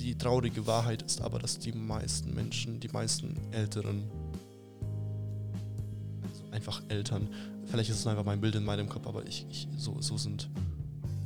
[0.01, 4.03] die, traurige Wahrheit ist aber, dass die meisten Menschen, die meisten Älteren,
[6.23, 7.27] also einfach Eltern,
[7.67, 10.49] vielleicht ist es einfach mein Bild in meinem Kopf, aber ich, ich so, so sind.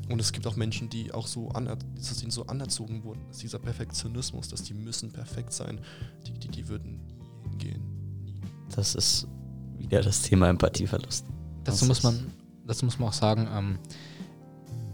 [0.10, 1.78] Und es gibt auch Menschen, die auch so, aner
[2.22, 5.80] ihnen so anerzogen wurden, dass dieser Perfektionismus, dass die müssen perfekt sein,
[6.26, 7.82] die, die, die würden nie hingehen.
[8.24, 8.42] Nie.
[8.76, 9.28] das ist
[9.78, 11.26] wieder das Thema Empathieverlust.
[11.64, 12.32] dazu das muss man,
[12.66, 13.80] dazu muss man auch sagen, ähm,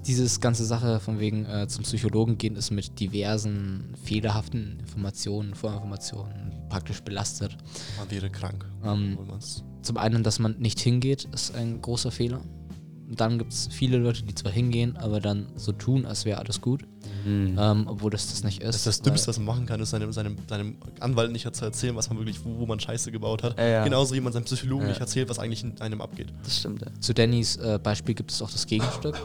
[0.05, 6.51] dieses ganze Sache von wegen äh, zum Psychologen gehen ist mit diversen fehlerhaften Informationen, Vorinformationen
[6.69, 7.57] praktisch belastet.
[7.97, 9.17] Man wäre krank, Ähm,
[9.81, 12.41] Zum einen, dass man nicht hingeht, ist ein großer Fehler.
[13.13, 16.39] Und dann gibt es viele Leute, die zwar hingehen, aber dann so tun, als wäre
[16.39, 16.82] alles gut,
[17.23, 17.56] Mhm.
[17.60, 18.76] ähm, obwohl das das nicht Das ist.
[18.78, 21.63] ist das weil- Dümmste, was man machen kann, ist seinem, seinem, seinem Anwalt nicht zu
[21.63, 23.60] erzählen, was man wirklich, wo, wo man Scheiße gebaut hat.
[23.60, 23.84] Ja, ja.
[23.84, 24.89] Genauso wie man seinem Psychologen Ja.
[24.89, 26.34] nicht erzählt, was eigentlich in einem abgeht.
[26.43, 26.88] Das stimmt, ja.
[27.02, 29.21] Zu Dannys äh, Beispiel gibt es auch das Gegenstück.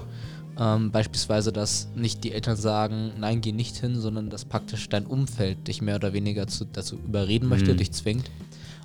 [0.61, 5.07] Ähm, beispielsweise, dass nicht die Eltern sagen, nein, geh nicht hin, sondern dass praktisch dein
[5.07, 7.79] Umfeld dich mehr oder weniger zu, dazu überreden möchte, Mhm.
[7.79, 8.31] dich zwingt.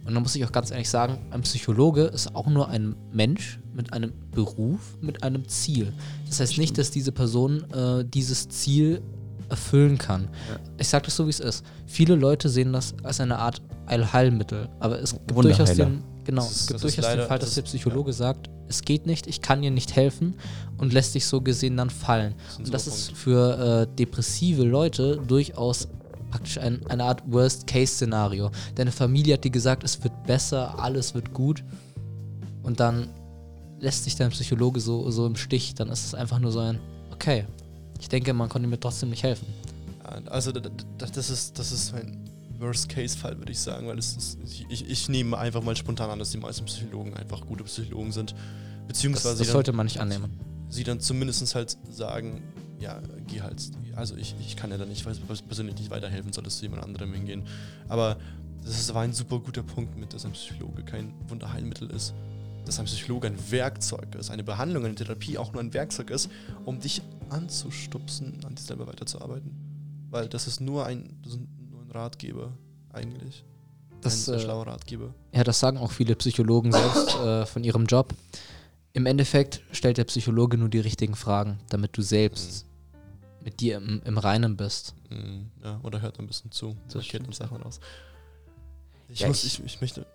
[0.05, 3.59] Und da muss ich auch ganz ehrlich sagen, ein Psychologe ist auch nur ein Mensch
[3.73, 5.93] mit einem Beruf, mit einem Ziel.
[6.27, 9.01] Das heißt nicht, dass diese Person äh, dieses Ziel
[9.49, 10.23] erfüllen kann.
[10.49, 10.59] Ja.
[10.77, 11.63] Ich sage das so, wie es ist.
[11.85, 16.51] Viele Leute sehen das als eine Art Allheilmittel, aber es gibt durchaus den, genau, ist-
[16.61, 19.41] es gibt durchaus leider- den Fall, das dass der Psychologe sagt, es geht nicht, ich
[19.41, 20.35] kann dir nicht helfen
[20.77, 22.33] und lässt dich so gesehen dann fallen.
[22.47, 25.87] Das Und das ist für äh, depressive Leute durchaus
[26.33, 28.49] praktisch ein, eine Art Worst-Case-Szenario.
[28.73, 31.63] Deine Familie hat dir gesagt, es wird besser, alles wird gut
[32.63, 33.09] und dann
[33.79, 35.75] lässt sich dein Psychologe so, so im Stich.
[35.75, 36.79] Dann ist es einfach nur so ein,
[37.11, 37.45] okay,
[37.99, 39.45] ich denke, man konnte mir trotzdem nicht helfen.
[40.25, 45.09] Also das ist, das ist ein Worst-Case-Fall, würde ich sagen, weil es ist, ich, ich,
[45.09, 48.31] nehme einfach mal spontan an, dass die meisten Psychologen einfach gute Psychologen sind.
[48.31, 50.39] Das, Beziehungsweise das sie, sollte man nicht annehmen.
[50.69, 52.41] sie dann zumindest halt sagen,
[52.79, 53.61] ja, geh halt.
[53.95, 55.05] Also ich, ich kann ja dann nicht,
[55.47, 57.43] persönlich nicht weiterhelfen, solltest du jemand anderem hingehen.
[57.87, 58.17] Aber
[58.63, 62.13] das ist, war ein super guter Punkt mit, dass ein Psychologe kein Wunderheilmittel ist.
[62.65, 66.29] Dass ein Psychologe ein Werkzeug ist, eine Behandlung, eine Therapie auch nur ein Werkzeug ist,
[66.63, 69.51] um dich anzustupsen, an dir selber weiterzuarbeiten.
[70.09, 71.19] Weil das ist nur ein,
[71.69, 72.53] nur ein Ratgeber,
[72.93, 73.43] eigentlich.
[74.01, 75.13] Das, ein äh, schlauer Ratgeber.
[75.33, 78.13] Ja, das sagen auch viele Psychologen selbst äh, von ihrem Job.
[78.95, 82.67] Im Endeffekt stellt der Psychologe nur die richtigen Fragen, damit du selbst
[83.43, 84.93] mit dir im, im Reinen bist.
[85.09, 86.75] Mhm, Ja, oder hört ein bisschen zu.
[86.85, 87.27] Das Das kennt stimmt.
[87.29, 87.79] uns Sachen aus.
[89.09, 90.05] Ich, Ja, muss, ich- ich, ich möchte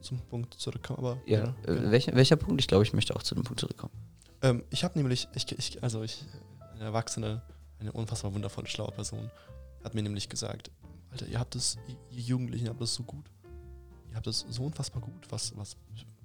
[0.00, 1.18] zum Punkt zurückkommen, aber.
[1.26, 1.90] Ja, ja, äh, genau.
[1.90, 2.60] welcher, welcher Punkt?
[2.60, 3.92] Ich glaube, ich möchte auch zu dem Punkt zurückkommen.
[4.42, 6.24] Ähm, ich habe nämlich, ich, ich, also ich,
[6.74, 7.42] eine Erwachsene,
[7.80, 9.30] eine unfassbar wundervolle, schlaue Person,
[9.82, 10.70] hat mir nämlich gesagt,
[11.10, 11.76] Alter, ihr habt es,
[12.12, 13.26] ihr- Jugendlichen habt es so gut.
[14.10, 15.76] Ihr habt es so unfassbar gut, was, was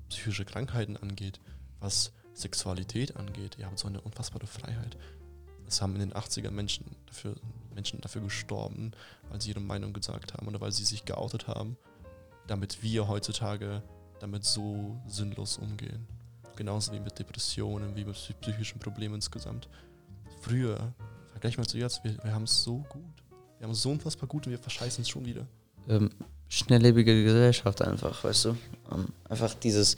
[0.09, 1.39] psychische Krankheiten angeht,
[1.83, 3.57] was Sexualität angeht.
[3.59, 4.97] Ihr habt so eine unfassbare Freiheit.
[5.67, 7.35] es haben in den 80ern Menschen dafür,
[7.75, 8.91] Menschen dafür gestorben,
[9.29, 11.77] weil sie ihre Meinung gesagt haben oder weil sie sich geoutet haben,
[12.47, 13.81] damit wir heutzutage
[14.19, 16.07] damit so sinnlos umgehen.
[16.55, 19.67] Genauso wie mit Depressionen, wie mit psy- psychischen Problemen insgesamt.
[20.41, 20.93] Früher,
[21.31, 23.01] vergleich mal zu jetzt, wir, wir haben es so gut.
[23.57, 25.47] Wir haben es so unfassbar gut und wir verscheißen es schon wieder.
[25.87, 26.09] ähm,
[26.49, 28.57] schnelllebige Gesellschaft einfach, weißt du?
[28.91, 29.95] Ähm, einfach dieses,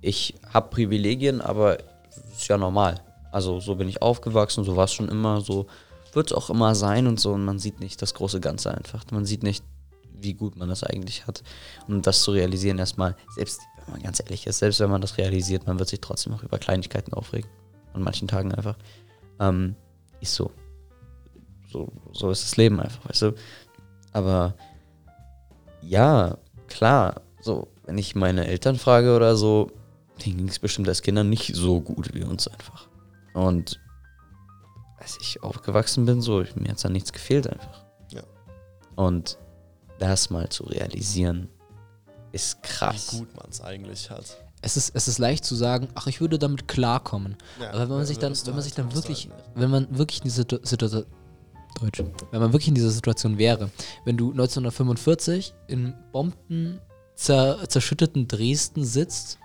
[0.00, 1.78] ich habe Privilegien, aber
[2.32, 3.00] ist ja normal.
[3.32, 5.66] Also so bin ich aufgewachsen, so war es schon immer, so
[6.12, 9.04] wird es auch immer sein und so und man sieht nicht das große Ganze einfach.
[9.10, 9.64] Man sieht nicht,
[10.20, 11.42] wie gut man das eigentlich hat.
[11.86, 15.18] Und das zu realisieren erstmal, selbst wenn man ganz ehrlich ist, selbst wenn man das
[15.18, 17.48] realisiert, man wird sich trotzdem noch über Kleinigkeiten aufregen.
[17.92, 18.76] An manchen Tagen einfach.
[19.40, 19.76] Ähm,
[20.20, 20.50] ist so.
[21.70, 21.88] so.
[22.12, 23.34] So ist das Leben einfach, weißt du?
[24.12, 24.54] Aber
[25.82, 29.70] ja, klar, so, wenn ich meine Eltern frage oder so,
[30.18, 32.88] denen ging es bestimmt als Kinder nicht so gut wie uns einfach.
[33.34, 33.80] Und
[34.98, 37.84] als ich aufgewachsen bin, so, mir hat da nichts gefehlt einfach.
[38.10, 38.22] Ja.
[38.96, 39.38] Und
[39.98, 41.48] das mal zu realisieren,
[42.32, 43.12] ist krass.
[43.12, 44.36] Wie gut man es eigentlich hat.
[44.60, 47.36] Es ist, es ist leicht zu sagen, ach, ich würde damit klarkommen.
[47.60, 49.70] Ja, Aber wenn man ja, sich dann, wenn man halt, sich dann wirklich, halt wenn
[49.70, 51.06] man wirklich in dieser Situ- Situation,
[51.80, 52.02] Deutsch,
[52.32, 53.70] wenn man wirklich in dieser Situation wäre,
[54.04, 56.80] wenn du 1945 in Bomben
[57.14, 59.38] zer, zerschütteten Dresden sitzt,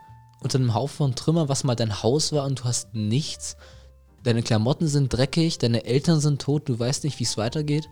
[0.44, 3.58] unter einem Haufen von Trümmern, was mal dein Haus war und du hast nichts,
[4.24, 7.90] deine Klamotten sind dreckig, deine Eltern sind tot, du weißt nicht, wie es weitergeht.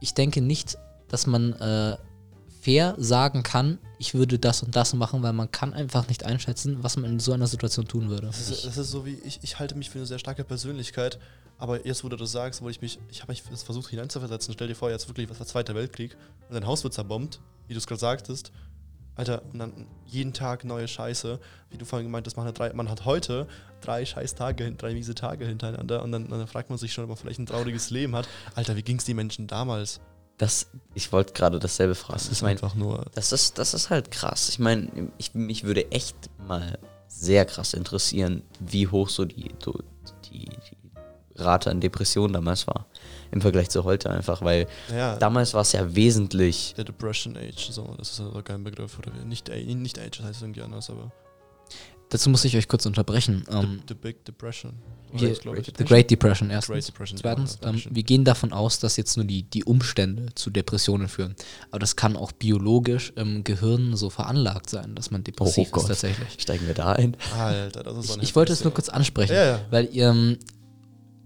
[0.00, 0.76] Ich denke nicht,
[1.08, 1.96] dass man äh,
[2.60, 6.78] fair sagen kann, ich würde das und das machen, weil man kann einfach nicht einschätzen,
[6.82, 8.26] was man in so einer Situation tun würde.
[8.26, 11.18] Das ist, das ist so wie, ich, ich halte mich für eine sehr starke Persönlichkeit,
[11.58, 14.68] aber jetzt, wo du das sagst, wo ich mich, ich habe mich versucht hineinzuversetzen, stell
[14.68, 16.16] dir vor, jetzt wirklich, was war Zweiter Weltkrieg
[16.48, 18.50] und dein Haus wird zerbombt, wie du es gerade sagtest,
[19.16, 21.38] Alter, und dann jeden Tag neue Scheiße,
[21.70, 23.46] wie du vorhin gemeint hast, man hat, drei, man hat heute
[23.80, 27.10] drei scheiß Tage, drei miese Tage hintereinander und dann, dann fragt man sich schon, ob
[27.10, 28.28] man vielleicht ein trauriges Leben hat.
[28.54, 30.00] Alter, wie ging es den Menschen damals?
[30.38, 32.14] Das, ich wollte gerade dasselbe fragen.
[32.14, 34.48] Das Ich ist mein, einfach nur, Das ist, das ist halt krass.
[34.48, 36.16] Ich meine, ich, mich würde echt
[36.48, 39.78] mal sehr krass interessieren, wie hoch so die, so
[40.24, 40.84] die, die
[41.36, 42.86] Rate an Depressionen damals war.
[43.34, 46.72] Im Vergleich zu heute einfach, weil naja, damals war es ja wesentlich.
[46.76, 50.42] der Depression Age, so, das ist also kein Begriff, oder nicht, nicht Age, das heißt
[50.42, 51.10] irgendwie anders, aber
[52.10, 53.44] Dazu muss ich euch kurz unterbrechen.
[53.50, 54.74] Ähm, the, the Big Depression.
[55.12, 55.72] wir- das, glaub ich.
[55.76, 56.72] The Great Depression erstens.
[56.72, 60.26] Great Depression, Zweitens, ja, ähm, wir gehen davon aus, dass jetzt nur die, die Umstände
[60.36, 61.34] zu Depressionen führen.
[61.70, 65.82] Aber das kann auch biologisch im Gehirn so veranlagt sein, dass man depressiv Oh Gott.
[65.84, 66.28] ist tatsächlich.
[66.38, 67.16] Steigen wir da ein?
[67.36, 69.60] Alter, das ist so Ich, ich wollte es nur kurz ansprechen, Ja, ja.
[69.70, 70.38] weil ihr, ähm,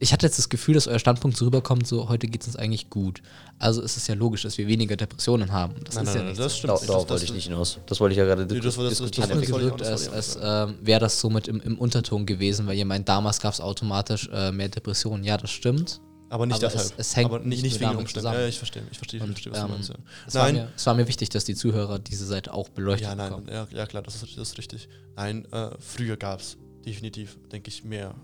[0.00, 2.56] ich hatte jetzt das Gefühl, dass euer Standpunkt so rüberkommt, so heute geht es uns
[2.56, 3.20] eigentlich gut.
[3.58, 5.74] Also ist es ja logisch, dass wir weniger Depressionen haben.
[5.84, 6.58] Das Nein, ist nein, ja nein, nicht das so.
[6.58, 6.72] stimmt.
[6.72, 7.78] Darauf Das- wollte das- ich nicht hinaus.
[7.86, 10.12] Das wollte ich ja gerade Nee, das war- das- habe das- das gewirkt, das wollte
[10.14, 13.52] als, als ähm, wäre das somit im, im Unterton gewesen, weil ihr meint, damals gab
[13.54, 15.24] es automatisch äh, mehr Depressionen.
[15.24, 16.00] Ja, das stimmt.
[16.30, 16.92] Aber nicht Aber deshalb.
[16.98, 18.08] es- es hängt aber nicht, nicht wegen Umständen.
[18.14, 18.40] zusammen.
[18.40, 19.88] Ja, ich verstehe, ich verstehe, ich Und, verstehe, was du ähm, meinst.
[19.88, 19.94] Ja.
[20.26, 23.08] Es war, Nein, mir, es war mir wichtig, dass die Zuhörer diese Seite auch beleuchtet
[23.08, 23.48] ja, nein, bekommen.
[23.50, 24.88] ja, ja klar, das ist, das ist richtig.
[25.16, 28.14] Nein, äh, früher gab es definitiv, denke ich, mehr.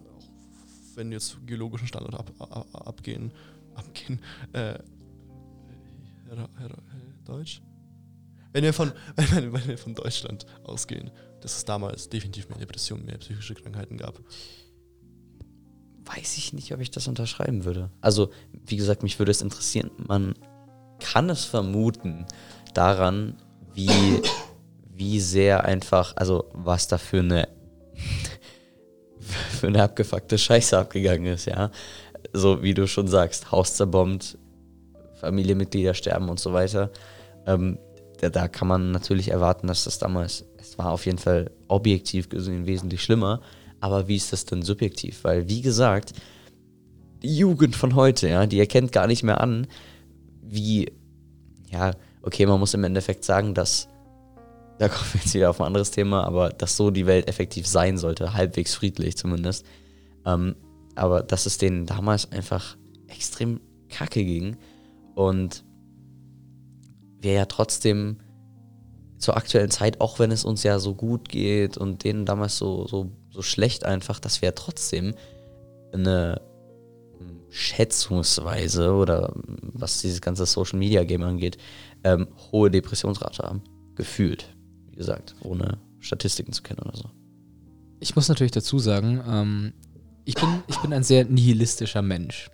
[0.95, 3.33] Wenn jetzt geologischen Standard ab, ab, abgehen,
[3.75, 4.21] abgehen,
[4.53, 4.79] äh,
[7.25, 7.63] Deutsch?
[8.53, 13.05] Wenn wir, von, wenn, wenn wir von Deutschland ausgehen, dass es damals definitiv mehr Depressionen,
[13.05, 14.19] mehr psychische Krankheiten gab.
[16.05, 17.91] Weiß ich nicht, ob ich das unterschreiben würde.
[18.01, 19.91] Also, wie gesagt, mich würde es interessieren.
[19.97, 20.35] Man
[21.01, 22.27] kann es vermuten
[22.75, 23.37] daran,
[23.75, 23.91] wie,
[24.89, 27.49] wie sehr einfach, also was da für eine,
[29.61, 31.71] für eine abgefuckte Scheiße abgegangen ist, ja.
[32.33, 34.39] So wie du schon sagst, Haus zerbombt,
[35.21, 36.91] Familienmitglieder sterben und so weiter.
[37.47, 37.79] Ähm,
[38.21, 42.29] da, da kann man natürlich erwarten, dass das damals, es war auf jeden Fall objektiv
[42.29, 43.41] gesehen wesentlich schlimmer,
[43.81, 45.25] aber wie ist das denn subjektiv?
[45.25, 46.13] Weil, wie gesagt,
[47.23, 49.67] die Jugend von heute, ja, die erkennt gar nicht mehr an,
[50.43, 50.93] wie,
[51.71, 53.89] ja, okay, man muss im Endeffekt sagen, dass,
[54.79, 57.67] da kommen wir jetzt wieder auf ein anderes Thema, aber dass so die Welt effektiv
[57.67, 59.65] sein sollte, halbwegs friedlich zumindest.
[60.27, 60.57] Ähm,
[60.97, 62.77] aber dass es denen damals einfach
[63.09, 64.57] extrem kacke ging
[65.15, 65.65] und
[67.21, 68.19] wir ja trotzdem
[69.19, 72.87] zur aktuellen Zeit, auch wenn es uns ja so gut geht und denen damals so,
[72.87, 75.15] so, so schlecht einfach, dass wir ja trotzdem
[75.93, 76.41] eine
[77.55, 79.33] schätzungsweise oder
[79.73, 81.57] was dieses ganze Social Media Game angeht,
[82.03, 83.63] ähm, hohe Depressionsrate haben.
[83.95, 84.54] Gefühlt.
[84.95, 87.11] Wie gesagt, ohne Statistiken zu kennen oder so.
[87.99, 89.73] Ich muss natürlich dazu sagen, ähm,
[90.25, 92.49] ich, bin, ich bin ein sehr nihilistischer Mensch.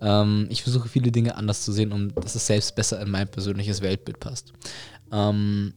[0.00, 3.28] Ähm, ich versuche viele Dinge anders zu sehen, um dass es selbst besser in mein
[3.28, 4.54] persönliches Weltbild passt.
[5.12, 5.74] Ähm,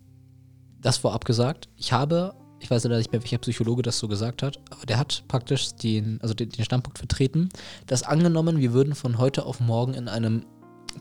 [0.80, 4.42] das vorab gesagt, ich habe ich weiß leider nicht mehr, welcher Psychologe das so gesagt
[4.42, 7.50] hat, aber der hat praktisch den, also den, den Standpunkt vertreten,
[7.86, 10.46] dass angenommen, wir würden von heute auf morgen in einem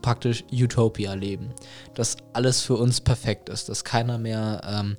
[0.01, 1.53] praktisch Utopia leben,
[1.95, 4.97] dass alles für uns perfekt ist, dass keiner mehr ähm,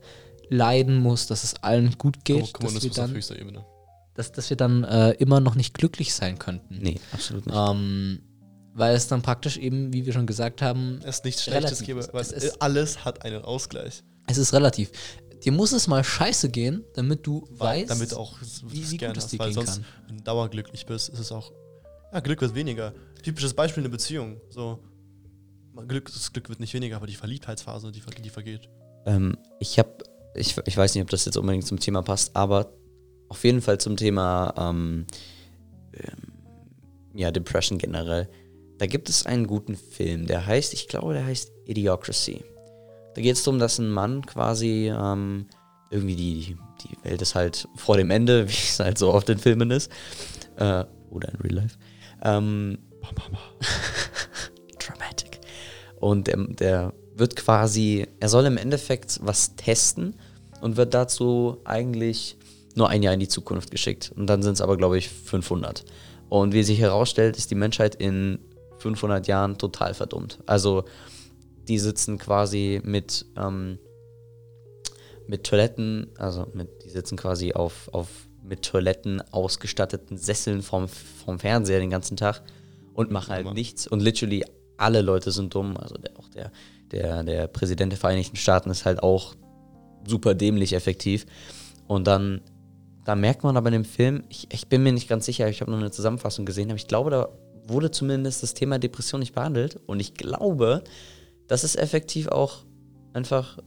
[0.51, 3.65] leiden muss, dass es allen gut geht, Komm, komm, dass, das wir dann, höchster Ebene.
[4.15, 6.79] dass, dass wir dann äh, immer noch nicht glücklich sein könnten.
[6.79, 7.57] Nee, absolut nicht.
[7.57, 8.21] Ähm,
[8.75, 12.07] weil es dann praktisch eben, wie wir schon gesagt haben, Es ist nichts Schlechtes gäbe,
[12.13, 14.03] weil Es es ist- alles hat einen Ausgleich.
[14.27, 14.91] es ist relativ.
[15.45, 19.27] Dir muss es mal scheiße gehen, damit du Weil, weißt, damit auch wie- gut es
[19.29, 19.85] dir weil gehen sonst, kann.
[20.09, 21.53] wenn du dauerglücklich bist, ist es auch,
[22.13, 22.95] ja, Glück wird weniger.
[23.23, 24.41] Typisches Beispiel eine Beziehung.
[24.51, 24.83] So,
[25.87, 28.69] Glück, das Glück wird nicht weniger, aber die Verliebtheitsphase, die, die vergeht.
[29.07, 29.99] Ähm, ich habe,
[30.35, 32.73] ich, ich weiß nicht, ob das jetzt unbedingt zum Thema passt, aber
[33.29, 35.07] auf jeden Fall zum Thema ähm,
[35.93, 36.33] ähm,
[37.15, 38.29] ja, Depression generell.
[38.79, 42.45] Da gibt es einen guten Film, der heißt, ich glaube, der heißt Idiocracy.
[43.15, 45.47] Da geht es darum, dass ein Mann quasi ähm,
[45.91, 49.39] irgendwie die, die Welt ist halt vor dem Ende, wie es halt so oft in
[49.39, 49.91] Filmen ist.
[50.57, 51.77] Äh, oder in Real Life.
[52.23, 52.79] Ähm.
[54.79, 55.41] Dramatic.
[56.01, 60.15] Und der, der wird quasi, er soll im Endeffekt was testen
[60.61, 62.37] und wird dazu eigentlich
[62.75, 64.13] nur ein Jahr in die Zukunft geschickt.
[64.17, 65.85] Und dann sind es aber, glaube ich, 500.
[66.29, 68.39] Und wie sich herausstellt, ist die Menschheit in
[68.79, 70.39] 500 Jahren total verdummt.
[70.47, 70.85] Also
[71.67, 73.79] die sitzen quasi mit, ähm,
[75.27, 78.09] mit Toiletten, also mit, die sitzen quasi auf, auf
[78.49, 82.43] mit Toiletten ausgestatteten Sesseln vom, vom Fernseher den ganzen Tag
[82.95, 83.87] und machen halt nichts.
[83.87, 84.45] Und literally
[84.77, 85.77] alle Leute sind dumm.
[85.77, 86.51] Also der, auch der,
[86.91, 89.35] der, der Präsident der Vereinigten Staaten ist halt auch
[90.07, 91.27] super dämlich effektiv.
[91.87, 92.41] Und dann,
[93.05, 95.61] da merkt man aber in dem Film, ich, ich bin mir nicht ganz sicher, ich
[95.61, 97.29] habe nur eine Zusammenfassung gesehen, aber ich glaube, da
[97.67, 99.79] wurde zumindest das Thema Depression nicht behandelt.
[99.87, 100.83] Und ich glaube,
[101.47, 102.65] dass es effektiv auch
[103.13, 103.59] einfach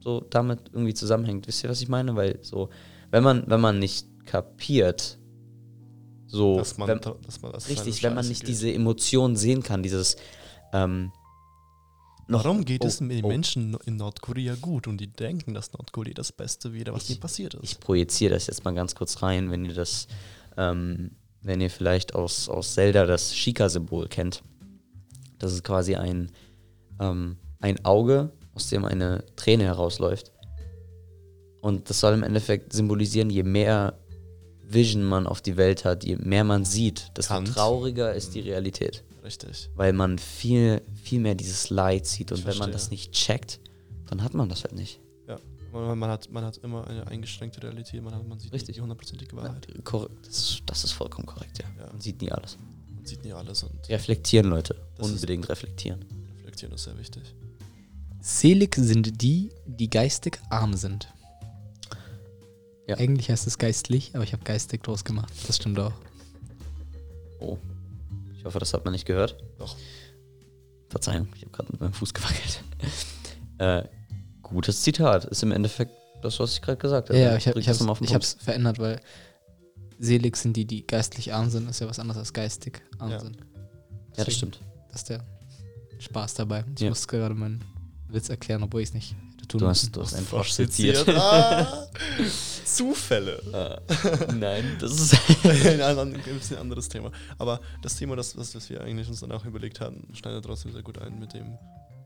[0.00, 1.46] so damit irgendwie zusammenhängt.
[1.46, 2.16] Wisst ihr, was ich meine?
[2.16, 2.70] Weil so,
[3.10, 5.18] wenn man, wenn man nicht kapiert,
[6.26, 8.48] so, dass man, wenn, dass man das richtig, wenn man nicht geht.
[8.48, 10.16] diese Emotionen sehen kann, dieses,
[10.72, 11.12] ähm,
[12.28, 13.28] noch- Warum geht oh, es den oh.
[13.28, 17.20] Menschen in Nordkorea gut und die denken, dass Nordkorea das Beste wäre, was Ich- ihnen
[17.20, 17.64] passiert ist?
[17.64, 20.06] Ich projiziere das jetzt mal ganz kurz rein, wenn ihr das,
[20.56, 21.10] ähm,
[21.42, 24.42] wenn ihr vielleicht aus, aus Zelda das Shika-Symbol kennt.
[25.38, 26.30] Das ist quasi ein,
[27.00, 30.30] ähm, ein Auge, aus dem eine Träne herausläuft.
[31.60, 33.98] Und das soll im Endeffekt symbolisieren, je mehr
[34.72, 37.48] Vision man auf die Welt hat, je mehr man sieht, desto Kant.
[37.52, 39.02] trauriger ist die Realität.
[39.24, 39.70] Richtig.
[39.76, 42.32] Weil man viel, viel mehr dieses Leid sieht.
[42.32, 42.72] Und Ich wenn man verstehe.
[42.72, 43.60] das nicht checkt,
[44.08, 45.00] dann hat man das halt nicht.
[45.28, 45.38] Ja.
[45.72, 48.68] Man, man, hat, man hat immer eine eingeschränkte Realität, man, hat, man sieht Richtig.
[48.68, 49.66] nicht die hundertprozentige Wahrheit.
[49.84, 51.64] Korre- Das ist, das ist vollkommen korrekt, ja.
[51.84, 51.90] Ja.
[51.92, 52.58] Man sieht nie alles.
[52.94, 54.74] Man sieht nie alles und Reflektieren, Leute.
[54.98, 56.04] Unbedingt reflektieren.
[56.38, 57.22] reflektieren ist sehr wichtig.
[58.20, 61.08] Selig sind die, die geistig arm sind.
[62.92, 62.98] Ja.
[62.98, 65.32] Eigentlich heißt es geistlich, aber ich habe geistig draus gemacht.
[65.46, 65.92] Das stimmt auch.
[67.40, 67.58] Oh.
[68.36, 69.36] Ich hoffe, das hat man nicht gehört.
[69.58, 69.76] Doch.
[70.88, 72.62] Verzeihung, ich habe gerade mit meinem Fuß gewackelt.
[73.58, 73.84] äh,
[74.42, 75.24] gutes Zitat.
[75.24, 77.18] Ist im Endeffekt das, was ich gerade gesagt habe.
[77.18, 79.00] Ja, ich habe hab's verändert, weil
[79.98, 83.20] selig sind die, die geistlich arm sind, ist ja was anderes als geistig arm Ja.
[83.20, 83.36] sind.
[83.36, 83.42] Ja,
[84.08, 84.60] das Deswegen- stimmt.
[84.90, 85.24] Das ist der
[85.98, 86.64] Spaß dabei.
[86.74, 86.88] Ich Ja.
[86.90, 87.64] muss gerade meinen
[88.08, 89.14] Witz erklären, obwohl ich es nicht
[89.52, 91.06] tun Du hast, du hast einen Frosch zitiert.
[91.08, 91.88] Ah,
[92.64, 93.38] Zufälle.
[93.52, 95.14] Äh, nein, das ist.
[95.44, 97.12] ein, ein, ein bisschen anderes Thema.
[97.38, 100.82] Aber das Thema, das, das, das wir eigentlich uns danach überlegt haben, schneidet trotzdem sehr
[100.82, 101.58] gut ein mit dem,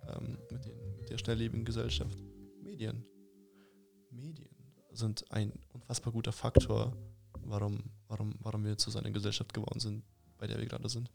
[0.09, 2.19] ähm, mit, den, mit der schnelllebigen Gesellschaft.
[2.63, 3.05] Medien.
[4.11, 4.49] Medien
[4.93, 6.97] sind ein unfassbar guter Faktor,
[7.43, 10.05] warum, warum, warum wir zu so einer Gesellschaft geworden sind,
[10.39, 11.11] bei der wir gerade sind.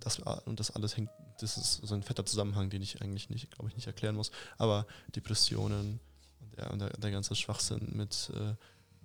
[0.00, 1.10] Das, und das alles hängt,
[1.40, 4.30] das ist so ein fetter Zusammenhang, den ich eigentlich nicht, glaube ich, nicht erklären muss.
[4.58, 6.00] Aber Depressionen
[6.40, 8.54] und der, und der, der ganze Schwachsinn mit äh,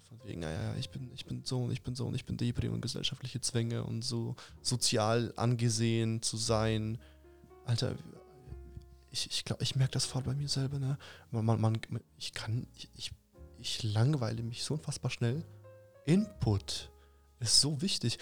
[0.09, 2.35] von wegen, naja, ich bin, ich bin so und ich bin so und ich bin
[2.35, 6.97] Depri und gesellschaftliche Zwänge und so sozial angesehen zu sein.
[7.65, 7.95] Alter,
[9.11, 10.97] ich, ich glaube, ich merke das voll bei mir selber, ne?
[11.31, 11.79] Man, man,
[12.17, 13.11] ich kann, ich, ich,
[13.59, 15.45] ich langweile mich so unfassbar schnell.
[16.05, 16.89] Input
[17.39, 18.17] ist so wichtig.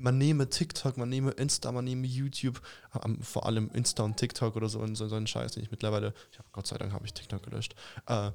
[0.00, 2.60] Man nehme TikTok, man nehme Insta, man nehme YouTube,
[3.04, 5.70] ähm, vor allem Insta und TikTok oder so, und so, so einen Scheiß, den ich
[5.70, 7.74] mittlerweile, ich hab, Gott sei Dank habe ich TikTok gelöscht,
[8.06, 8.30] äh,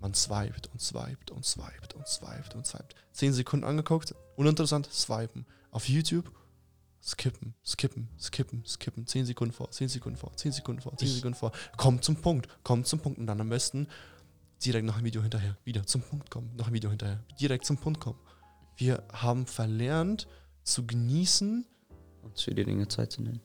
[0.00, 2.94] man, swiped und swiped und swiped und swiped und swiped.
[3.12, 5.46] Zehn Sekunden angeguckt, uninteressant, swipen.
[5.70, 6.30] Auf YouTube,
[7.02, 9.06] skippen, skippen, skippen, skippen.
[9.06, 11.52] Zehn Sekunden vor, zehn Sekunden vor, zehn Sekunden vor, zehn Sekunden vor.
[11.76, 13.88] Kommt zum Punkt, kommt zum Punkt und dann am besten
[14.64, 15.56] direkt nach dem Video hinterher.
[15.64, 17.24] Wieder zum Punkt kommen, nach dem Video hinterher.
[17.40, 18.18] Direkt zum Punkt kommen.
[18.76, 20.26] Wir haben verlernt
[20.70, 21.66] zu genießen.
[22.22, 23.40] Uns für die Dinge Zeit zu nehmen.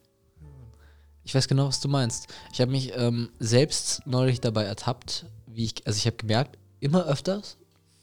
[1.24, 2.28] Ich weiß genau, was du meinst.
[2.52, 7.04] Ich habe mich ähm, selbst neulich dabei ertappt, wie ich, also ich habe gemerkt, immer
[7.04, 7.58] öfters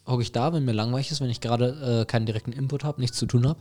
[0.05, 2.99] hocke ich da, wenn mir langweilig ist, wenn ich gerade äh, keinen direkten Input habe,
[2.99, 3.59] nichts zu tun habe,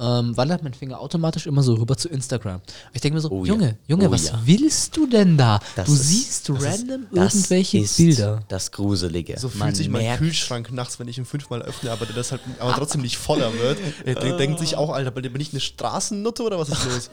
[0.00, 2.60] ähm, wandert mein Finger automatisch immer so rüber zu Instagram.
[2.92, 3.52] Ich denke mir so, Oh ja.
[3.52, 4.40] Junge, Junge, Oh was ja.
[4.44, 5.60] willst du denn da?
[5.76, 8.40] Das du ist- siehst das ist- random Das irgendwelche ist Bilder.
[8.48, 9.38] Das Gruselige.
[9.38, 12.14] So fühlt Man sich mein merkt- Kühlschrank nachts, wenn ich ihn fünfmal öffne, aber der
[12.14, 13.78] das halt aber trotzdem nicht voller wird.
[14.04, 17.10] Er de- denkt sich auch, Alter, bin ich eine Straßennutte oder was ist los?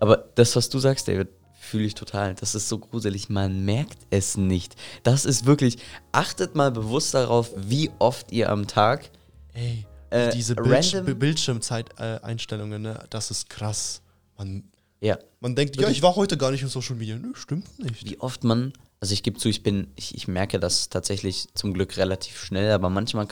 [0.00, 1.28] Aber das, was du sagst, David,
[1.60, 2.34] fühle ich total.
[2.34, 3.28] Das ist so gruselig.
[3.30, 4.74] Man merkt es nicht.
[5.02, 5.78] Das ist wirklich.
[6.12, 9.08] Achtet mal bewusst darauf, wie oft ihr am Tag.
[9.54, 14.00] Ey, Äh, diese Bildsch Bildschirmzeit-Einstellungen, ne, das ist krass.
[14.38, 14.62] Man,
[15.00, 17.16] Ja, man denkt, ja, ich war heute gar nicht in Social Media.
[17.16, 18.08] Nö, stimmt nicht.
[18.08, 18.72] wie oft man.
[19.00, 22.70] Also ich gebe zu, ich bin, ich, ich merke das tatsächlich zum Glück relativ schnell,
[22.72, 23.26] aber manchmal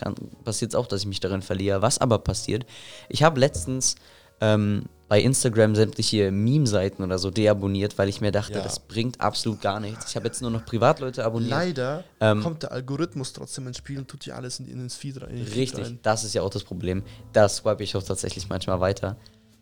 [0.44, 1.80] passiert es auch, dass ich mich darin verliere.
[1.82, 2.66] Was aber passiert,
[3.08, 3.94] ich habe letztens
[4.40, 8.62] ähm, bei Instagram sämtliche Meme-Seiten oder so deabonniert, weil ich mir dachte, Ja.
[8.62, 10.08] das bringt absolut gar nichts.
[10.08, 11.50] Ich habe jetzt nur noch Privatleute abonniert.
[11.50, 14.96] Leider Ähm, kommt der Algorithmus trotzdem ins Spiel und tut dir alles in, in ins
[14.96, 15.46] Feed rein.
[15.54, 15.98] Richtig, rein.
[16.02, 17.02] das ist ja auch das Problem.
[17.34, 19.18] Da swipe ich auch tatsächlich manchmal weiter.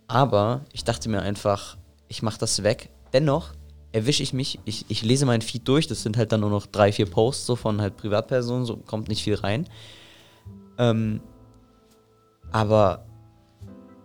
[0.07, 1.76] Aber ich dachte mir einfach,
[2.07, 2.90] ich mache das weg.
[3.12, 3.51] Dennoch
[3.90, 6.66] erwische ich mich, ich, ich lese meinen Feed durch, das sind halt dann nur noch
[6.66, 9.66] drei, vier Posts so von halt Privatpersonen, so kommt nicht viel rein.
[10.78, 11.20] Ähm,
[12.53, 13.05] aber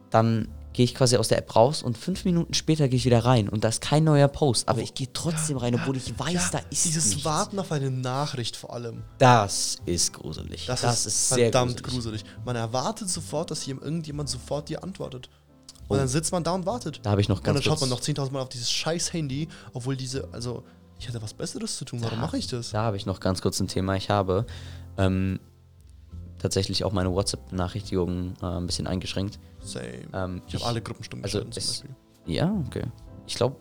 [0.09, 3.23] dann gehe ich quasi aus der App raus und fünf Minuten später gehe ich wieder
[3.23, 6.33] rein und da ist kein neuer Post, aber ich gehe trotzdem rein, obwohl ich weiß,
[6.33, 7.25] Ja, da ist Dieses nichts.
[7.25, 9.03] Warten auf eine Nachricht vor allem.
[9.17, 10.65] Das ist gruselig.
[10.65, 12.25] Das, ist, sehr verdammt gruselig.
[12.43, 15.29] Man erwartet sofort, dass hier irgendjemand sofort dir antwortet.
[15.87, 15.99] Und Oh.
[15.99, 16.99] dann sitzt man da und wartet.
[17.03, 19.13] Da habe ich noch und ganz dann schaut man noch 10.000 Mal auf dieses scheiß
[19.13, 20.63] Handy, obwohl diese, also,
[20.99, 22.01] ich hätte was Besseres zu tun.
[22.01, 22.71] Warum mache ich das?
[22.71, 23.95] Da habe ich noch ganz kurz ein Thema.
[23.95, 24.45] Ich habe
[24.97, 25.39] ähm,
[26.45, 29.39] tatsächlich auch meine WhatsApp-Benachrichtigungen äh, ein bisschen eingeschränkt.
[29.61, 29.85] Same.
[30.13, 32.33] Ähm, ich habe alle Gruppen stumm also geschalten es- zum Beispiel.
[32.35, 32.83] Ja, okay.
[33.27, 33.55] Ich glaube,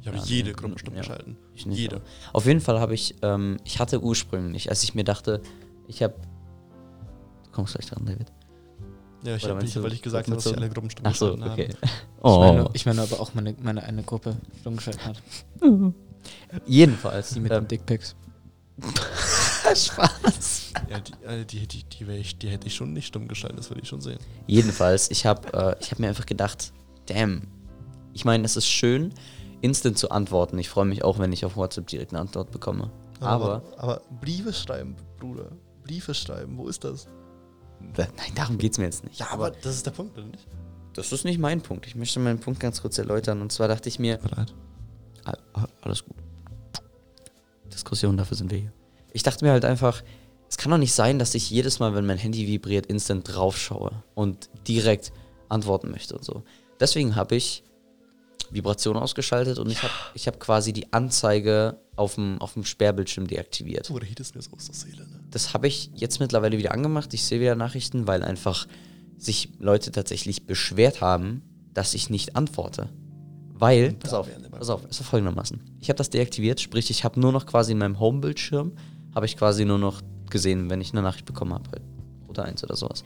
[0.00, 1.00] Ich habe ja, jede nee, Gruppe stumm ja.
[1.00, 1.36] geschalten.
[1.54, 1.78] ich nicht.
[1.78, 1.96] Jede.
[1.96, 5.40] aber- Auf jeden Fall habe ich, ähm, ich hatte ursprünglich, als ich mir dachte,
[5.88, 6.14] ich habe.
[7.44, 8.32] Du kommst gleich dran, David.
[9.24, 11.32] Ja, ich habe nicht, weil ich gesagt habe, dass ich alle Gruppen stumm Ach so,
[11.36, 11.68] geschalten okay.
[11.68, 11.92] habe.
[12.16, 15.22] Ich, Oh, meine, ich meine aber auch meine, meine eine Gruppe stumm geschaltet hat.
[16.66, 17.30] jedenfalls.
[17.34, 18.16] Die mit ähm, den Dickpics.
[19.74, 20.55] Spaß.
[20.88, 23.70] Ja, die, äh, die, die, die, ich, die hätte ich schon nicht stumm geschalten, das
[23.70, 24.18] würde ich schon sehen.
[24.46, 26.72] Jedenfalls, ich habe äh, ich hab mir einfach gedacht,
[27.06, 27.48] damn.
[28.12, 29.12] Ich meine, es ist schön,
[29.60, 30.58] instant zu antworten.
[30.58, 32.90] Ich freue mich auch, wenn ich auf WhatsApp direkt eine Antwort bekomme.
[33.20, 35.50] Aber, aber Briefe schreiben, Bruder.
[35.84, 37.08] Briefe schreiben, wo ist das?
[37.96, 39.18] nein, darum geht es mir jetzt nicht.
[39.18, 40.46] Ja, aber das ist der Punkt, oder nicht?
[40.94, 41.86] Das ist nicht mein Punkt.
[41.86, 43.42] Ich möchte meinen Punkt ganz kurz erläutern.
[43.42, 44.54] Und zwar dachte ich mir, Bereit.
[45.24, 46.16] Ah, ah, alles gut.
[47.72, 48.72] Diskussion, dafür sind wir hier.
[49.12, 50.02] Ich dachte mir halt einfach,
[50.48, 54.02] es kann doch nicht sein, dass ich jedes Mal, wenn mein Handy vibriert, instant draufschaue
[54.14, 55.12] und direkt
[55.48, 56.42] antworten möchte und so.
[56.80, 57.64] Deswegen habe ich
[58.50, 63.26] Vibration ausgeschaltet und ich habe ich hab quasi die Anzeige auf dem, auf dem Sperrbildschirm
[63.26, 63.88] deaktiviert.
[63.88, 65.20] Du redest mir so aus der Seele, ne?
[65.30, 67.12] Das habe ich jetzt mittlerweile wieder angemacht.
[67.14, 68.66] Ich sehe wieder Nachrichten, weil einfach
[69.18, 71.42] sich Leute tatsächlich beschwert haben,
[71.74, 72.88] dass ich nicht antworte.
[73.58, 75.78] Weil, pass auf, pass auf, es ist folgendermaßen.
[75.80, 78.72] Ich habe das deaktiviert, sprich, ich habe nur noch quasi in meinem Home-Bildschirm,
[79.14, 81.82] habe ich quasi nur noch gesehen, wenn ich eine Nachricht bekommen habe, halt,
[82.28, 83.04] oder eins oder sowas.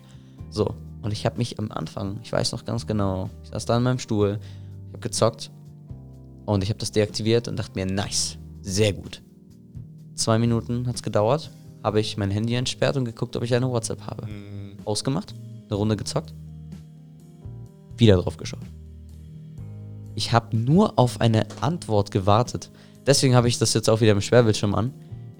[0.51, 3.77] So, und ich habe mich am Anfang, ich weiß noch ganz genau, ich saß da
[3.77, 4.39] in meinem Stuhl,
[4.87, 5.51] ich habe gezockt
[6.47, 9.23] und ich habe das deaktiviert und dachte mir, nice, sehr gut.
[10.14, 11.51] Zwei Minuten hat es gedauert,
[11.83, 14.27] habe ich mein Handy entsperrt und geguckt, ob ich eine WhatsApp habe.
[14.27, 15.35] Hm, Ausgemacht,
[15.68, 16.35] eine Runde gezockt,
[17.97, 18.61] wieder drauf geschaut.
[20.14, 22.71] Ich habe nur auf eine Antwort gewartet.
[23.07, 24.93] Deswegen habe ich das jetzt auch wieder im Sperrbildschirm an.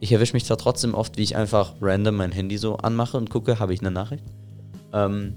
[0.03, 3.29] Ich erwische mich zwar trotzdem oft, wie ich einfach random mein Handy so anmache und
[3.29, 4.25] gucke, habe ich eine Nachricht.
[4.95, 5.35] Ähm,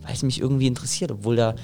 [0.00, 1.54] weil es mich irgendwie interessiert, obwohl da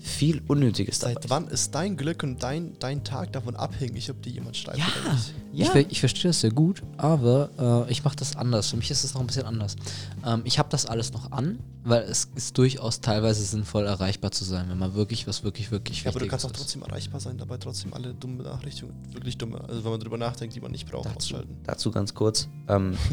[0.00, 4.22] viel Unnötiges dabei Seit wann ist dein Glück und dein, dein Tag davon abhängig, ob
[4.22, 5.34] dir jemand schreibt Ja, oder nicht?
[5.52, 5.64] ja.
[5.64, 8.70] Ich, ver ich verstehe das sehr gut, aber äh, ich mache das anders.
[8.70, 9.76] Für mich ist es noch ein bisschen anders.
[10.24, 14.44] Ähm, ich habe das alles noch an, weil es ist durchaus teilweise sinnvoll, erreichbar zu
[14.44, 16.58] sein, wenn man wirklich was wirklich, wirklich Ja, aber du kannst auch ist.
[16.58, 20.54] trotzdem erreichbar sein, dabei trotzdem alle dumme Benachrichtigungen, wirklich dumme, also wenn man drüber nachdenkt,
[20.54, 21.56] die man nicht braucht, dazu, ausschalten.
[21.64, 22.48] dazu ganz kurz.
[22.68, 22.94] Ähm,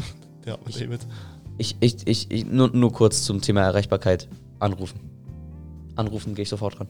[0.46, 1.00] Ja, mit David.
[1.58, 4.28] Ich, ich, ich, ich nur, nur kurz zum Thema Erreichbarkeit.
[4.60, 5.00] Anrufen.
[5.96, 6.88] Anrufen gehe ich sofort ran.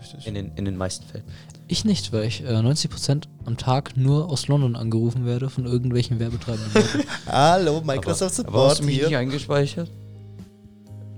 [0.00, 0.26] Richtig.
[0.26, 1.24] In den, in den meisten Fällen.
[1.68, 6.18] Ich nicht, weil ich äh, 90% am Tag nur aus London angerufen werde von irgendwelchen
[6.18, 6.70] Werbetreibenden.
[6.74, 7.08] Leuten.
[7.26, 9.18] Hallo, Microsoft aber, aber hast Support du mich nicht hier.
[9.18, 9.90] eingespeichert?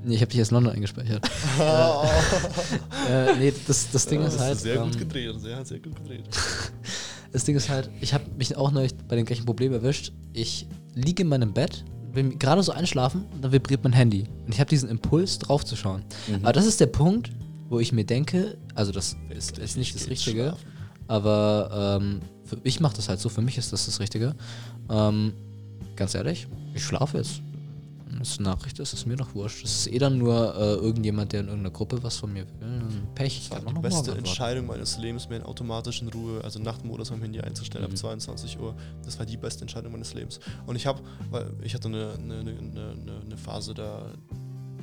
[0.04, 1.28] nee, ich habe dich als London eingespeichert.
[1.60, 2.04] Oh,
[3.10, 4.58] äh, nee, das, das Ding das ist halt.
[4.58, 6.24] sehr gut ähm, gedreht, sehr, sehr gut gedreht.
[7.30, 10.12] Das Ding ist halt, ich habe mich auch neulich bei dem gleichen Problem erwischt.
[10.32, 14.24] Ich liege in meinem Bett, will gerade so einschlafen dann vibriert mein Handy.
[14.46, 16.02] Und ich habe diesen Impuls, draufzuschauen.
[16.28, 16.36] Mhm.
[16.42, 17.30] Aber das ist der Punkt,
[17.68, 20.66] wo ich mir denke, also das ist, ist nicht das Richtige, schlafen.
[21.06, 22.20] aber ähm,
[22.64, 24.34] ich mache das halt so, für mich ist das das Richtige.
[24.90, 25.32] Ähm,
[25.96, 27.42] ganz ehrlich, ich schlafe jetzt.
[28.10, 29.64] Wenn es eine Nachricht ist, ist mir doch wurscht.
[29.64, 32.54] Das ist eh dann nur äh, irgendjemand, der in irgendeiner Gruppe was von mir will.
[33.14, 33.40] Pech.
[33.40, 34.12] Das war kann die noch beste.
[34.16, 37.90] Entscheidung meines Lebens, mir in automatischen Ruhe, also Nachtmodus am Handy einzustellen Mhm.
[37.92, 38.74] ab 22 Uhr.
[39.04, 40.40] Das war die beste Entscheidung meines Lebens.
[40.66, 41.00] Und ich habe,
[41.30, 42.94] weil ich hatte eine, eine, eine,
[43.26, 44.06] eine, Phase, da,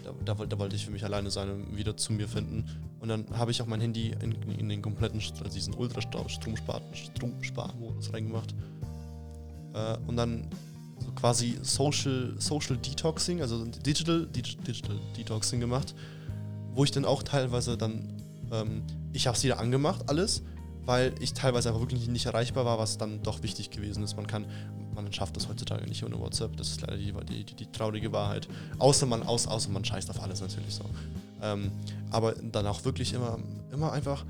[0.03, 2.65] da, da, wollte- da wollte ich für mich alleine sein und wieder zu mir finden.
[2.99, 8.53] Und dann habe ich auch mein Handy in, in den kompletten, also diesen Ultra-Stromsparmodus reingemacht.
[9.73, 10.47] Äh, und dann
[11.05, 15.93] so quasi Social, Social Detoxing, also Digital, Dig- Digital Detoxing gemacht,
[16.73, 18.83] wo ich dann auch teilweise dann, ähm,
[19.13, 20.41] ich habe es wieder angemacht, alles,
[20.85, 24.15] weil ich teilweise einfach wirklich nicht erreichbar war, was dann doch wichtig gewesen ist.
[24.15, 24.45] Man kann,
[24.93, 28.47] man schafft das heutzutage nicht ohne WhatsApp, das ist leider die, die, die, traurige Wahrheit.
[28.79, 30.83] Außer man, aus, außer man scheißt auf alles natürlich so.
[31.41, 31.71] Ähm,
[32.11, 33.39] aber dann auch wirklich immer,
[33.71, 34.25] immer einfach,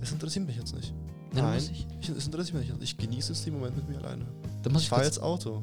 [0.00, 0.92] es interessiert mich jetzt nicht.
[1.32, 2.82] Nein, muss ich- es interessiert mich nicht.
[2.82, 4.24] Ich genieße es den Moment mit mir alleine.
[4.62, 5.62] Da muss Ich ich fahre jetzt Auto.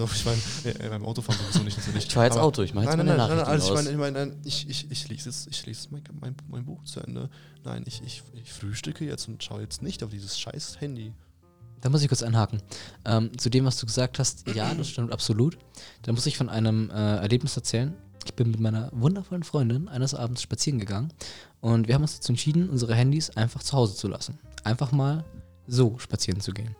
[0.00, 2.06] Also ich meine, äh, beim Autofahren sowieso nicht natürlich.
[2.06, 3.74] Ich fahre jetzt Aber- Auto, ich mache jetzt Nein, meine nein, nein, nein, also ich
[3.74, 7.00] meine, ich, meine, ich, ich, ich lese jetzt, ich lese mein, mein, mein Buch zu
[7.00, 7.30] Ende.
[7.64, 11.12] Nein, ich, ich, ich frühstücke jetzt und schaue jetzt nicht auf dieses scheiß Handy.
[11.80, 12.60] da muss ich kurz einhaken.
[13.04, 15.58] Ähm, zu dem, was du gesagt hast, ja, das stimmt absolut.
[16.02, 17.94] Da muss ich von einem äh, Erlebnis erzählen.
[18.26, 21.12] Ich bin mit meiner wundervollen Freundin eines Abends spazieren gegangen
[21.60, 24.38] und wir haben uns dazu entschieden, unsere Handys einfach zu Hause zu lassen.
[24.64, 25.24] Einfach mal
[25.66, 26.74] so spazieren zu gehen.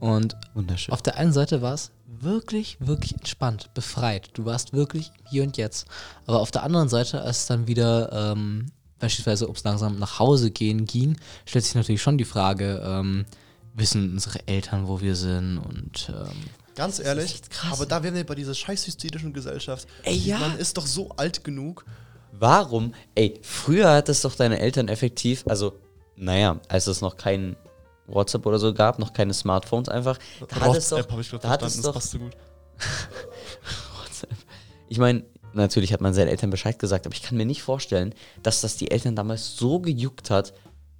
[0.00, 0.92] Und Wunderschön.
[0.92, 4.30] Auf der einen Seite war es wirklich, wirklich entspannt, befreit.
[4.34, 5.86] Du warst wirklich hier und jetzt.
[6.26, 8.66] Aber auf der anderen Seite, als es dann wieder ähm,
[8.98, 13.24] beispielsweise, ob es langsam nach Hause gehen ging, stellt sich natürlich schon die Frage, ähm,
[13.74, 16.44] wissen unsere Eltern, wo wir sind und ähm,
[16.74, 17.40] Ganz ehrlich,
[17.70, 19.88] aber da wären wir bei dieser scheiß hysterischen Gesellschaft.
[20.02, 20.38] Ey, ja.
[20.38, 21.86] Man ist doch so alt genug.
[22.32, 22.92] Warum?
[23.14, 25.80] Ey, früher hat es doch deine Eltern effektiv, also,
[26.16, 27.56] naja, als es noch kein
[28.06, 31.40] WhatsApp oder so gab, noch keine Smartphones einfach, da hat es doch, habe ich gerade
[31.46, 32.32] verstanden, das doch, passt so gut.
[34.02, 34.30] WhatsApp.
[34.88, 38.14] Ich meine, natürlich hat man seinen Eltern Bescheid gesagt, aber ich kann mir nicht vorstellen,
[38.42, 40.52] dass das die Eltern damals so gejuckt hat,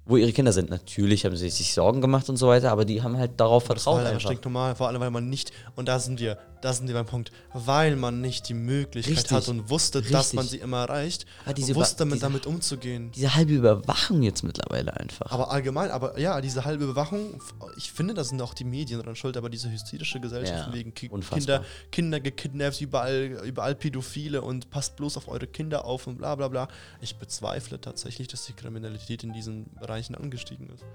[0.07, 0.69] wo ihre Kinder sind.
[0.69, 3.83] Natürlich haben sie sich Sorgen gemacht und so weiter, aber die haben halt darauf Das
[3.83, 4.29] vertraut halt einfach.
[4.29, 7.05] einfach normal, vor allem weil man nicht, und da sind wir, da sind wir beim
[7.05, 9.31] Punkt, weil man nicht die Möglichkeit Richtig.
[9.31, 10.33] hat und wusste, dass Richtig.
[10.33, 13.11] man sie immer erreicht, Ah, wusste Über- damit, umzugehen.
[13.15, 15.31] Diese halbe Überwachung jetzt mittlerweile einfach.
[15.31, 17.39] Aber allgemein, aber ja, diese halbe Überwachung,
[17.77, 20.93] ich finde, da sind auch die Medien dran schuld, aber diese hysterische Gesellschaft Ja, wegen
[20.93, 21.09] Ki.
[21.09, 26.33] Kinder, Kinder gekidnappt, überall, überall Pädophile und passt bloß auf eure Kinder auf und bla
[26.35, 26.67] bla bla.
[27.01, 29.67] Ich bezweifle tatsächlich, dass die Kriminalität in diesen
[29.97, 30.85] Bereichen angestiegen ist.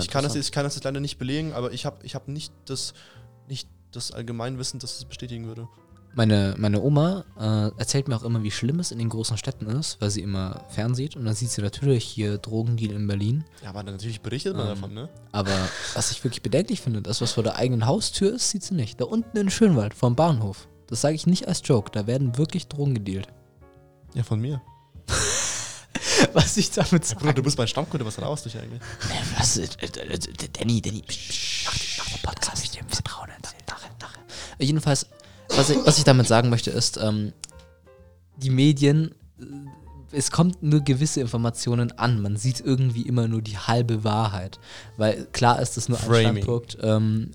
[0.00, 2.26] Ich kann, das, ich kann das jetzt leider nicht belegen, aber ich habe ich hab
[2.26, 2.94] nicht das,
[3.48, 5.68] nicht das Allgemeinwissen, das es bestätigen würde.
[6.14, 9.66] meine, meine Oma äh, erzählt mir auch immer, wie schlimm es in den großen Städten
[9.66, 13.44] ist, weil sie immer fernsieht und dann sieht sie natürlich hier Drogendeal in Berlin.
[13.62, 15.10] Ja, aber natürlich berichtet man Ähm, davon, ne?
[15.32, 18.74] Aber was ich wirklich bedenklich finde, das, was vor der eigenen Haustür ist, sieht sie
[18.74, 18.98] nicht.
[19.02, 20.66] Da unten in Schönwald, vom Bahnhof.
[20.86, 23.28] Das sage ich nicht als Joke, da werden wirklich Drogen gedealt.
[24.14, 24.62] Ja, von mir.
[26.42, 28.80] Was ich damit Bruder, du bist mein Stammkunde, was raus dich eigentlich?
[29.38, 29.56] Was?
[29.56, 30.18] Äh, äh, äh,
[30.52, 31.02] Danny, Danny.
[31.02, 33.28] psch, dem, nach dem Podcast ich dir ein Vertrauen
[34.00, 34.20] nachher.
[34.58, 35.06] Äh, Jedenfalls,
[35.48, 37.32] was ich, was ich damit sagen möchte, ist, ähm,
[38.36, 39.44] die Medien, äh,
[40.16, 42.20] es kommt nur gewisse Informationen an.
[42.20, 44.60] Man sieht irgendwie immer nur die halbe Wahrheit.
[44.96, 46.42] Weil klar ist es nur ein Framing.
[46.42, 46.78] Standpunkt.
[46.82, 47.32] Ähm,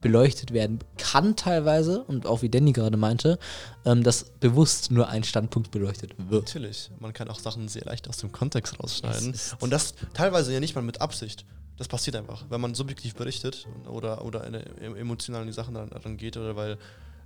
[0.00, 3.38] beleuchtet werden kann teilweise und auch wie Danny gerade meinte,
[3.84, 6.46] ähm, dass bewusst nur ein Standpunkt beleuchtet wird.
[6.46, 6.90] Natürlich.
[6.98, 9.34] Man kann auch Sachen sehr leicht aus dem Kontext rausschneiden.
[9.60, 11.44] Und das teilweise ja nicht mal mit Absicht.
[11.76, 15.76] Das passiert einfach, wenn man subjektiv berichtet oder, oder eine, em- emotional an die Sachen
[15.76, 16.78] rangeht oder weil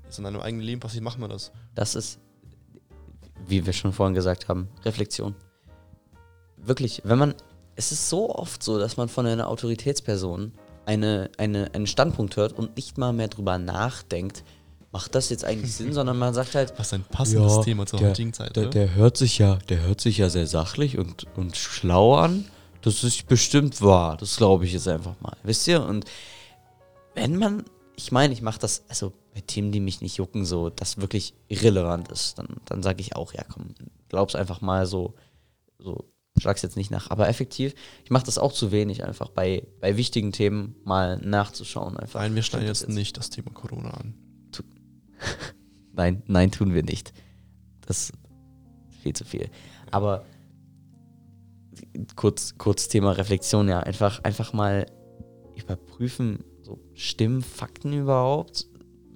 [0.09, 1.51] es in einem eigenen Leben passiert, macht man das.
[1.75, 2.19] Das ist,
[3.47, 5.35] wie wir schon vorhin gesagt haben, Reflexion.
[6.57, 7.35] Wirklich, wenn man,
[7.77, 10.53] es ist so oft so, dass man von einer Autoritätsperson
[10.87, 14.45] eine, eine, einen Standpunkt hört und nicht mal mehr drüber nachdenkt,
[14.93, 17.99] macht das jetzt eigentlich Sinn, sondern man sagt halt, Was ein passendes Ja, Thema zur
[17.99, 18.55] der- heutigen Zeit.
[18.57, 22.45] Der, der hört sich ja, der hört sich ja sehr sachlich und, und schlau an.
[22.83, 24.17] Das ist bestimmt wahr.
[24.19, 25.37] Das glaube ich jetzt einfach mal.
[25.43, 26.05] wisst ihr, und
[27.15, 27.65] wenn man,
[27.97, 31.35] ich meine, ich mache das, also bei Themen, die mich nicht jucken, so, das wirklich
[31.49, 33.75] irrelevant ist, dann, dann sage ich auch, ja komm,
[34.09, 35.15] glaub's einfach mal so,
[35.79, 36.05] so,
[36.39, 37.11] schlag's jetzt nicht nach.
[37.11, 37.75] Aber effektiv,
[38.05, 41.97] ich mache das auch zu wenig, einfach bei, bei wichtigen Themen mal nachzuschauen.
[41.97, 42.21] Einfach.
[42.21, 44.15] Nein, wir schneiden jetzt das nicht das Thema Corona an.
[45.97, 47.13] Nein, nein, tun wir nicht.
[47.87, 48.13] Das ist
[49.03, 49.49] viel zu viel.
[49.93, 50.25] Aber
[52.17, 54.87] kurz, kurz Thema Reflexion, ja, einfach, einfach mal
[55.55, 58.67] überprüfen, so stimmen Fakten überhaupt?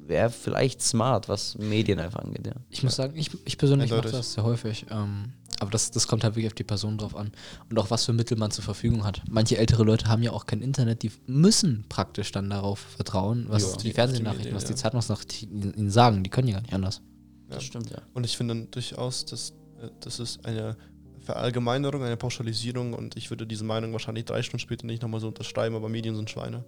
[0.06, 2.54] Wäre vielleicht smart, was Medien einfach angeht, ja.
[2.70, 4.86] Ich muss sagen, ich, ich persönlich mache das sehr häufig.
[4.90, 7.32] Ähm, Aber das, das kommt halt wirklich auf die Person drauf an.
[7.68, 9.22] Und auch was für Mittel man zur Verfügung hat.
[9.28, 13.62] Manche ältere Leute haben ja auch kein Internet, die müssen praktisch dann darauf vertrauen, was
[13.62, 13.76] Ja.
[13.78, 14.76] die Die Fernsehnachrichten, was die ja.
[14.76, 16.22] Zeitungsnachrichten ihnen sagen.
[16.22, 17.02] Die können ja gar nicht anders.
[17.48, 17.98] Das stimmt, ja.
[18.14, 19.50] Und ich finde durchaus, dass
[19.80, 20.76] äh, das ist eine
[21.20, 25.28] Verallgemeinerung, eine Pauschalisierung und ich würde diese Meinung wahrscheinlich drei Stunden später nicht nochmal so
[25.28, 26.64] unterschreiben, aber Medien sind Schweine.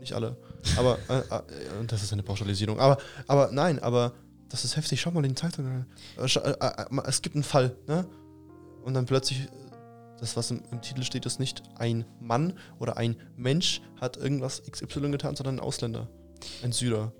[0.00, 0.36] Nicht alle.
[0.76, 1.42] Aber äh, äh,
[1.86, 2.78] das ist eine Pauschalisierung.
[2.78, 4.12] Aber, aber nein, aber
[4.48, 5.00] das ist heftig.
[5.00, 5.66] Schau mal in die Zeitung.
[5.66, 5.86] rein.
[6.18, 8.06] Äh, äh, äh, es gibt einen Fall, ne?
[8.84, 9.48] Und dann plötzlich, äh,
[10.18, 14.62] das, was im, im Titel steht, ist nicht ein Mann oder ein Mensch hat irgendwas
[14.70, 16.08] XY getan, sondern ein Ausländer.
[16.62, 17.12] Ein Syrer.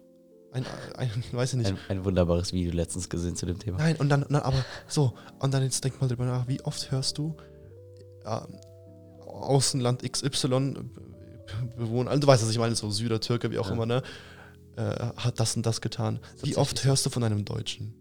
[0.52, 0.64] Ein,
[0.96, 1.68] ein, weiß ich nicht.
[1.70, 3.78] Ein, ein wunderbares Video letztens gesehen zu dem Thema.
[3.78, 6.90] Nein, und dann, na, aber so, und dann jetzt denk mal drüber nach, wie oft
[6.90, 7.36] hörst du
[8.24, 8.58] ähm,
[9.26, 10.84] Außenland XY be-
[11.76, 13.72] bewohnen, also du weißt, was ich meine, so Syrer, Türke, wie auch Ja.
[13.74, 14.02] immer, ne?
[14.76, 16.20] Äh, hat das und das getan.
[16.42, 17.94] Wie oft hörst du von einem Deutschen?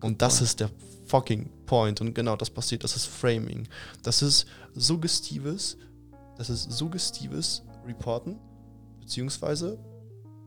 [0.00, 0.70] Und das ist der
[1.06, 2.00] fucking Point.
[2.00, 2.84] Und genau das passiert.
[2.84, 3.68] Das ist Framing.
[4.02, 5.76] Das ist suggestives,
[6.36, 8.38] das ist suggestives Reporten,
[9.00, 9.78] beziehungsweise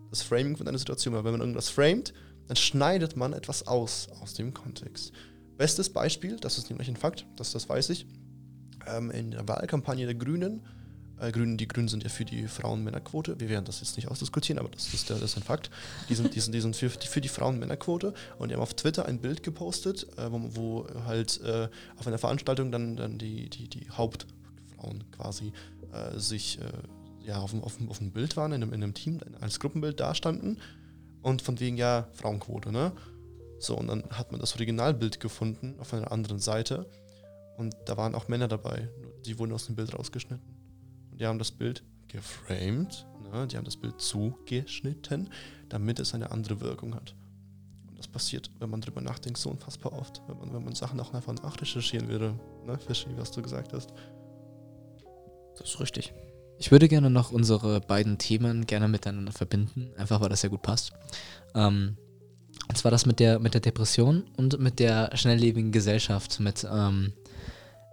[0.09, 1.13] das Framing von einer Situation.
[1.13, 2.13] Weil wenn man irgendwas framet,
[2.47, 5.11] dann schneidet man etwas aus aus dem Kontext.
[5.57, 8.07] Bestes Beispiel, das ist nämlich ein Fakt, das, das weiß ich,
[8.87, 10.65] ähm, in der Wahlkampagne der Grünen,
[11.21, 14.59] äh, Grünen, die Grünen sind ja für die Frauen-Männer-Quote, wir werden das jetzt nicht ausdiskutieren,
[14.59, 15.69] aber das ist, der, das ist ein Fakt,
[16.09, 18.13] die sind, die sind, die sind für, die- für die Frauen-Männer-Quote.
[18.37, 22.17] Und die haben auf Twitter ein Bild gepostet, äh, wo, wo halt äh, auf einer
[22.17, 25.53] Veranstaltung dann, dann die, die, die Hauptfrauen quasi
[25.93, 26.63] äh, sich äh,
[27.25, 30.59] ja, auf, auf, auf dem Bild waren, in einem, in einem Team, als Gruppenbild dastanden.
[31.21, 32.93] Und von wegen, ja, Frauenquote, ne?
[33.59, 36.89] So, und dann hat man das Originalbild gefunden auf einer anderen Seite.
[37.57, 38.89] Und da waren auch Männer dabei,
[39.23, 40.50] die wurden aus dem Bild rausgeschnitten.
[41.21, 43.45] Die haben das Bild geframed, ne?
[43.45, 45.29] die haben das Bild zugeschnitten,
[45.69, 47.13] damit es eine andere Wirkung hat.
[47.87, 50.99] Und das passiert, wenn man drüber nachdenkt, so unfassbar oft, wenn man, wenn man Sachen
[50.99, 52.33] auch einfach nachrecherchieren würde,
[52.65, 53.93] ne, Fischi, was du gesagt hast.
[55.59, 56.11] Das ist richtig.
[56.57, 60.63] Ich würde gerne noch unsere beiden Themen gerne miteinander verbinden, einfach weil das ja gut
[60.63, 60.91] passt.
[61.53, 61.97] Ähm,
[62.67, 67.13] und zwar das mit der, mit der Depression und mit der schnelllebigen Gesellschaft, mit, ähm,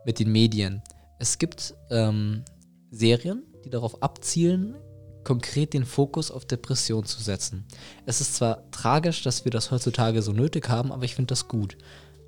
[0.07, 0.83] mit den Medien.
[1.19, 2.43] Es gibt ähm,
[2.91, 4.77] Serien, die darauf abzielen,
[5.25, 7.67] konkret den Fokus auf Depression zu setzen.
[8.07, 11.49] Es ist zwar tragisch, dass wir das heutzutage so nötig haben, aber ich finde das
[11.49, 11.77] gut.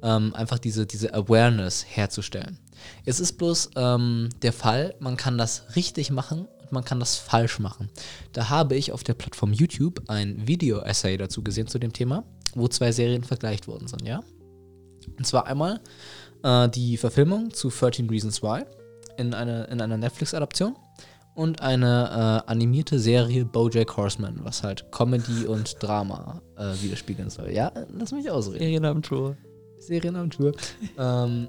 [0.02, 2.58] Ähm, einfach diese, diese Awareness herzustellen.
[3.04, 7.16] Es ist bloß ähm, der Fall, man kann das richtig machen und man kann das
[7.16, 7.90] falsch machen.
[8.32, 12.68] Da habe ich auf der Plattform YouTube ein Video-Essay dazu gesehen zu dem Thema, wo
[12.68, 14.22] zwei Serien vergleicht worden sind, ja?
[15.18, 15.80] Und zwar einmal
[16.42, 18.64] äh, die Verfilmung zu 13 Reasons Why
[19.20, 20.74] in, eine, in einer Netflix-Adaption
[21.34, 27.50] und eine äh, animierte Serie Bojack Horseman, was halt Comedy und Drama äh, widerspiegeln soll.
[27.50, 28.58] Ja, lass mich ausreden.
[28.58, 29.36] Serienabentur.
[29.78, 30.52] Serienabentur.
[30.98, 31.48] ähm,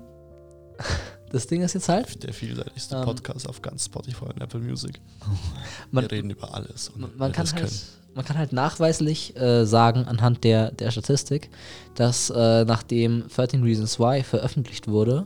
[1.32, 3.04] das Ding ist jetzt halt, Der vielseitigste Ähm.
[3.04, 5.00] Podcast auf ganz Spotify und Apple Music.
[5.92, 6.90] man, Wir reden über alles.
[6.90, 7.72] Und man, man, kann halt,
[8.14, 11.50] man kann halt nachweislich äh, sagen, anhand der, der Statistik,
[11.96, 15.26] dass äh, nachdem 13 Reasons Why veröffentlicht wurde,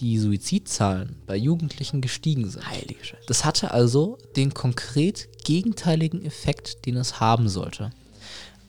[0.00, 2.68] die Suizidzahlen bei Jugendlichen gestiegen sind.
[2.68, 3.22] Heilige Scheiße.
[3.26, 7.90] Das hatte also den konkret gegenteiligen Effekt, den es haben sollte.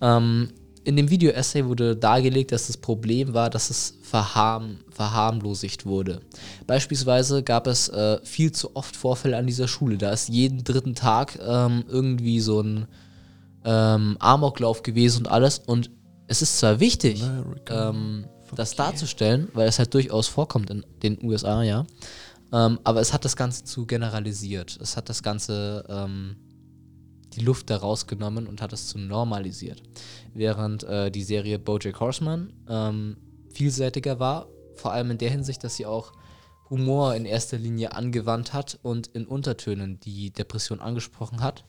[0.01, 0.49] Ähm,
[0.83, 6.21] in dem Video-Essay wurde dargelegt, dass das Problem war, dass es verharm, verharmlosigt wurde.
[6.65, 9.97] Beispielsweise gab es äh, viel zu oft Vorfälle an dieser Schule.
[9.97, 12.87] Da ist jeden dritten Tag ähm, irgendwie so ein
[13.65, 15.59] ähm, Amoklauf gewesen und alles.
[15.59, 15.91] Und
[16.27, 17.23] es ist zwar wichtig,
[17.69, 18.25] ähm,
[18.55, 21.85] das darzustellen, weil es halt durchaus vorkommt in den USA, ja.
[22.51, 24.77] Ähm, aber es hat das Ganze zu generalisiert.
[24.81, 26.35] Es hat das Ganze ähm,
[27.35, 29.83] die Luft da rausgenommen und hat es zu normalisiert.
[30.33, 33.17] Während äh, die Serie Bojack Horseman ähm,
[33.53, 36.13] vielseitiger war, vor allem in der Hinsicht, dass sie auch
[36.69, 41.65] Humor in erster Linie angewandt hat und in Untertönen die Depression angesprochen hat,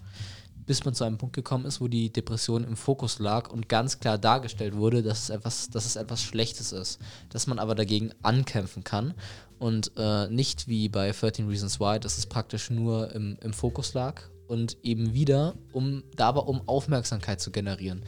[0.71, 3.99] bis man zu einem Punkt gekommen ist, wo die Depression im Fokus lag und ganz
[3.99, 8.13] klar dargestellt wurde, dass es etwas, dass es etwas Schlechtes ist, dass man aber dagegen
[8.23, 9.15] ankämpfen kann
[9.59, 13.95] und äh, nicht wie bei 13 Reasons Why, dass es praktisch nur im, im Fokus
[13.95, 18.05] lag und eben wieder, um dabei um Aufmerksamkeit zu generieren.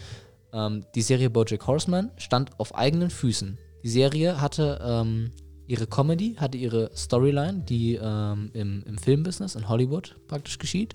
[0.52, 3.58] Ähm, die Serie BoJack Horseman stand auf eigenen Füßen.
[3.82, 5.32] Die Serie hatte ähm,
[5.66, 10.94] ihre Comedy, hatte ihre Storyline, die ähm, im, im Filmbusiness in Hollywood praktisch geschieht.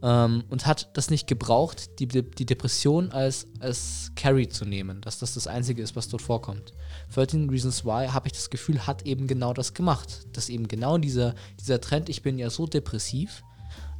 [0.00, 5.18] Ähm, und hat das nicht gebraucht, die, die Depression als, als Carry zu nehmen, dass
[5.18, 6.72] das das Einzige ist, was dort vorkommt.
[7.14, 10.26] 13 Reasons Why, habe ich das Gefühl, hat eben genau das gemacht.
[10.32, 13.42] Dass eben genau dieser, dieser Trend, ich bin ja so depressiv,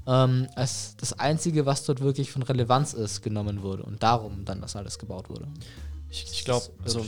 [0.07, 4.61] ähm, als das Einzige, was dort wirklich von Relevanz ist, genommen wurde und darum dann
[4.61, 5.47] das alles gebaut wurde.
[6.11, 7.05] Ich, ich glaube, also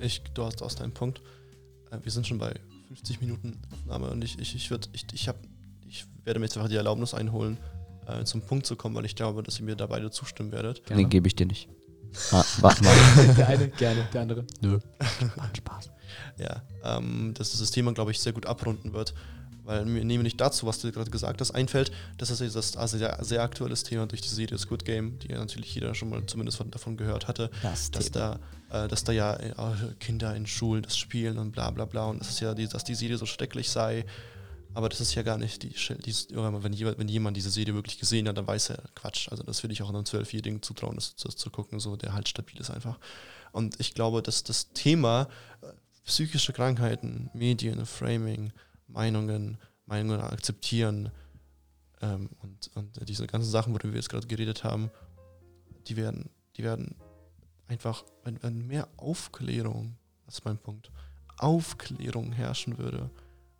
[0.00, 1.20] ich, du hast aus deinem Punkt.
[1.90, 2.54] Äh, wir sind schon bei
[2.88, 5.36] 50 Minuten Aufnahme und ich, ich, ich, würd, ich, ich, hab,
[5.88, 7.56] ich werde mir jetzt einfach die Erlaubnis einholen,
[8.06, 10.88] äh, zum Punkt zu kommen, weil ich glaube, dass ihr mir da beide zustimmen werdet.
[10.88, 11.68] Den gebe ich dir nicht.
[12.30, 12.94] Ah, warte mal.
[13.38, 14.44] der eine gerne, der andere.
[14.60, 14.78] Nö.
[15.34, 15.90] Macht Spaß.
[16.36, 19.14] Ja, ähm, dass das Thema, glaube ich, sehr gut abrunden wird.
[19.64, 22.98] Weil mir nämlich dazu, was du gerade gesagt hast, einfällt, dass das ist das also
[22.98, 26.26] sehr, sehr aktuelles Thema durch die Serie Squid Game, die ja natürlich jeder schon mal
[26.26, 28.40] zumindest von, davon gehört hatte, Das dass da,
[28.70, 29.52] äh, dass da ja äh,
[30.00, 32.82] Kinder in Schulen das spielen und bla bla bla und das ist ja, die, dass
[32.82, 34.04] die Serie so schrecklich sei.
[34.74, 37.98] Aber das ist ja gar nicht die, die wenn, jemand, wenn jemand diese Serie wirklich
[37.98, 39.28] gesehen hat, dann weiß er Quatsch.
[39.30, 42.28] Also das würde ich auch einem Zwölfjährigen zutrauen, das, das zu gucken, so der halt
[42.28, 42.98] stabil ist einfach.
[43.52, 45.28] Und ich glaube, dass das Thema
[45.60, 45.66] äh,
[46.04, 48.52] psychische Krankheiten, Medien, Framing,
[48.86, 51.10] Meinungen, Meinungen akzeptieren
[52.00, 54.90] ähm, und, und diese ganzen Sachen, worüber wir jetzt gerade geredet haben,
[55.86, 56.96] die werden, die werden
[57.66, 60.90] einfach, wenn, wenn mehr Aufklärung, das ist mein Punkt,
[61.38, 63.10] Aufklärung herrschen würde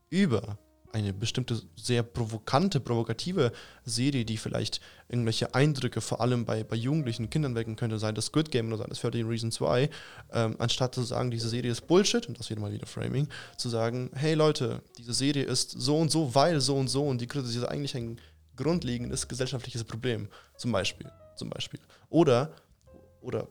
[0.08, 0.58] über
[0.92, 3.52] eine bestimmte sehr provokante, provokative
[3.84, 8.30] Serie, die vielleicht irgendwelche Eindrücke vor allem bei, bei jugendlichen Kindern wecken könnte, sei das
[8.30, 9.88] Good Game oder sei das 13 Reasons Why,
[10.32, 13.68] ähm, anstatt zu sagen, diese Serie ist Bullshit, und das wieder mal wieder Framing, zu
[13.68, 17.26] sagen, hey Leute, diese Serie ist so und so, weil so und so und die
[17.26, 18.20] kritisiert eigentlich ein
[18.56, 21.80] grundlegendes gesellschaftliches Problem, zum Beispiel, zum Beispiel.
[22.10, 22.54] Oder,
[23.22, 23.48] oder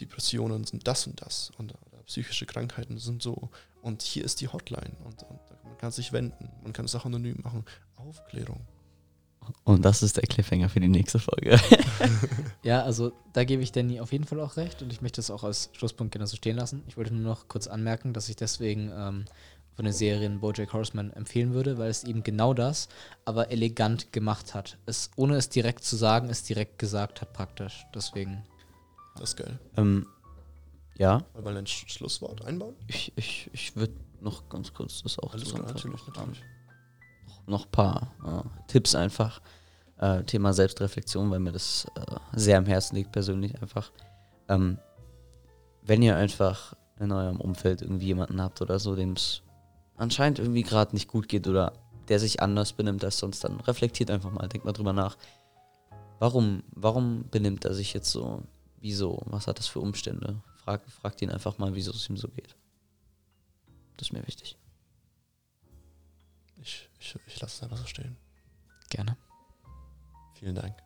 [0.00, 3.50] Depressionen sind das und das und oder psychische Krankheiten sind so
[3.82, 7.04] und hier ist die Hotline und, und man kann sich wenden, man kann es auch
[7.04, 7.64] anonym machen.
[7.96, 8.60] Aufklärung.
[9.64, 11.58] Und das ist der Cliffhanger für die nächste Folge.
[12.64, 15.30] Ja, also da gebe ich Danny auf jeden Fall auch recht und ich möchte das
[15.30, 16.82] auch als Schlusspunkt gerne so stehen lassen.
[16.86, 19.24] Ich wollte nur noch kurz anmerken, dass ich deswegen ähm,
[19.74, 22.88] von den Serien Bojack Horseman empfehlen würde, weil es eben genau das,
[23.24, 24.76] aber elegant gemacht hat.
[24.86, 27.86] Es, ohne es direkt zu sagen, es direkt gesagt hat praktisch.
[27.94, 28.42] Deswegen.
[29.14, 29.58] Das ist geil.
[29.76, 30.06] ähm,
[30.98, 32.74] ja, Wollen wir ein Sch Schlusswort einbauen?
[32.86, 36.42] ich, ich, ich würde noch ganz kurz das auch Alles klar, natürlich, natürlich.
[37.46, 39.40] noch ein paar äh, Tipps einfach.
[39.96, 43.90] Äh, Thema Selbstreflexion, weil mir das äh, sehr am Herzen liegt persönlich einfach.
[44.48, 44.78] Ähm,
[45.82, 49.42] wenn ihr einfach in eurem Umfeld irgendwie jemanden habt oder so, dem es
[49.96, 51.72] anscheinend irgendwie gerade nicht gut geht oder
[52.08, 55.16] der sich anders benimmt als sonst, dann reflektiert einfach mal, denkt mal drüber nach.
[56.18, 58.42] Warum, warum benimmt er sich jetzt so?
[58.80, 59.22] Wieso?
[59.26, 60.40] Was hat das für Umstände?
[60.68, 62.54] Frag, fragt ihn einfach mal, wieso es ihm so geht.
[63.96, 64.58] Das ist mir wichtig.
[66.60, 68.18] Ich, ich, ich lasse es einfach so stehen.
[68.90, 69.16] Gerne.
[70.34, 70.76] Vielen Dank.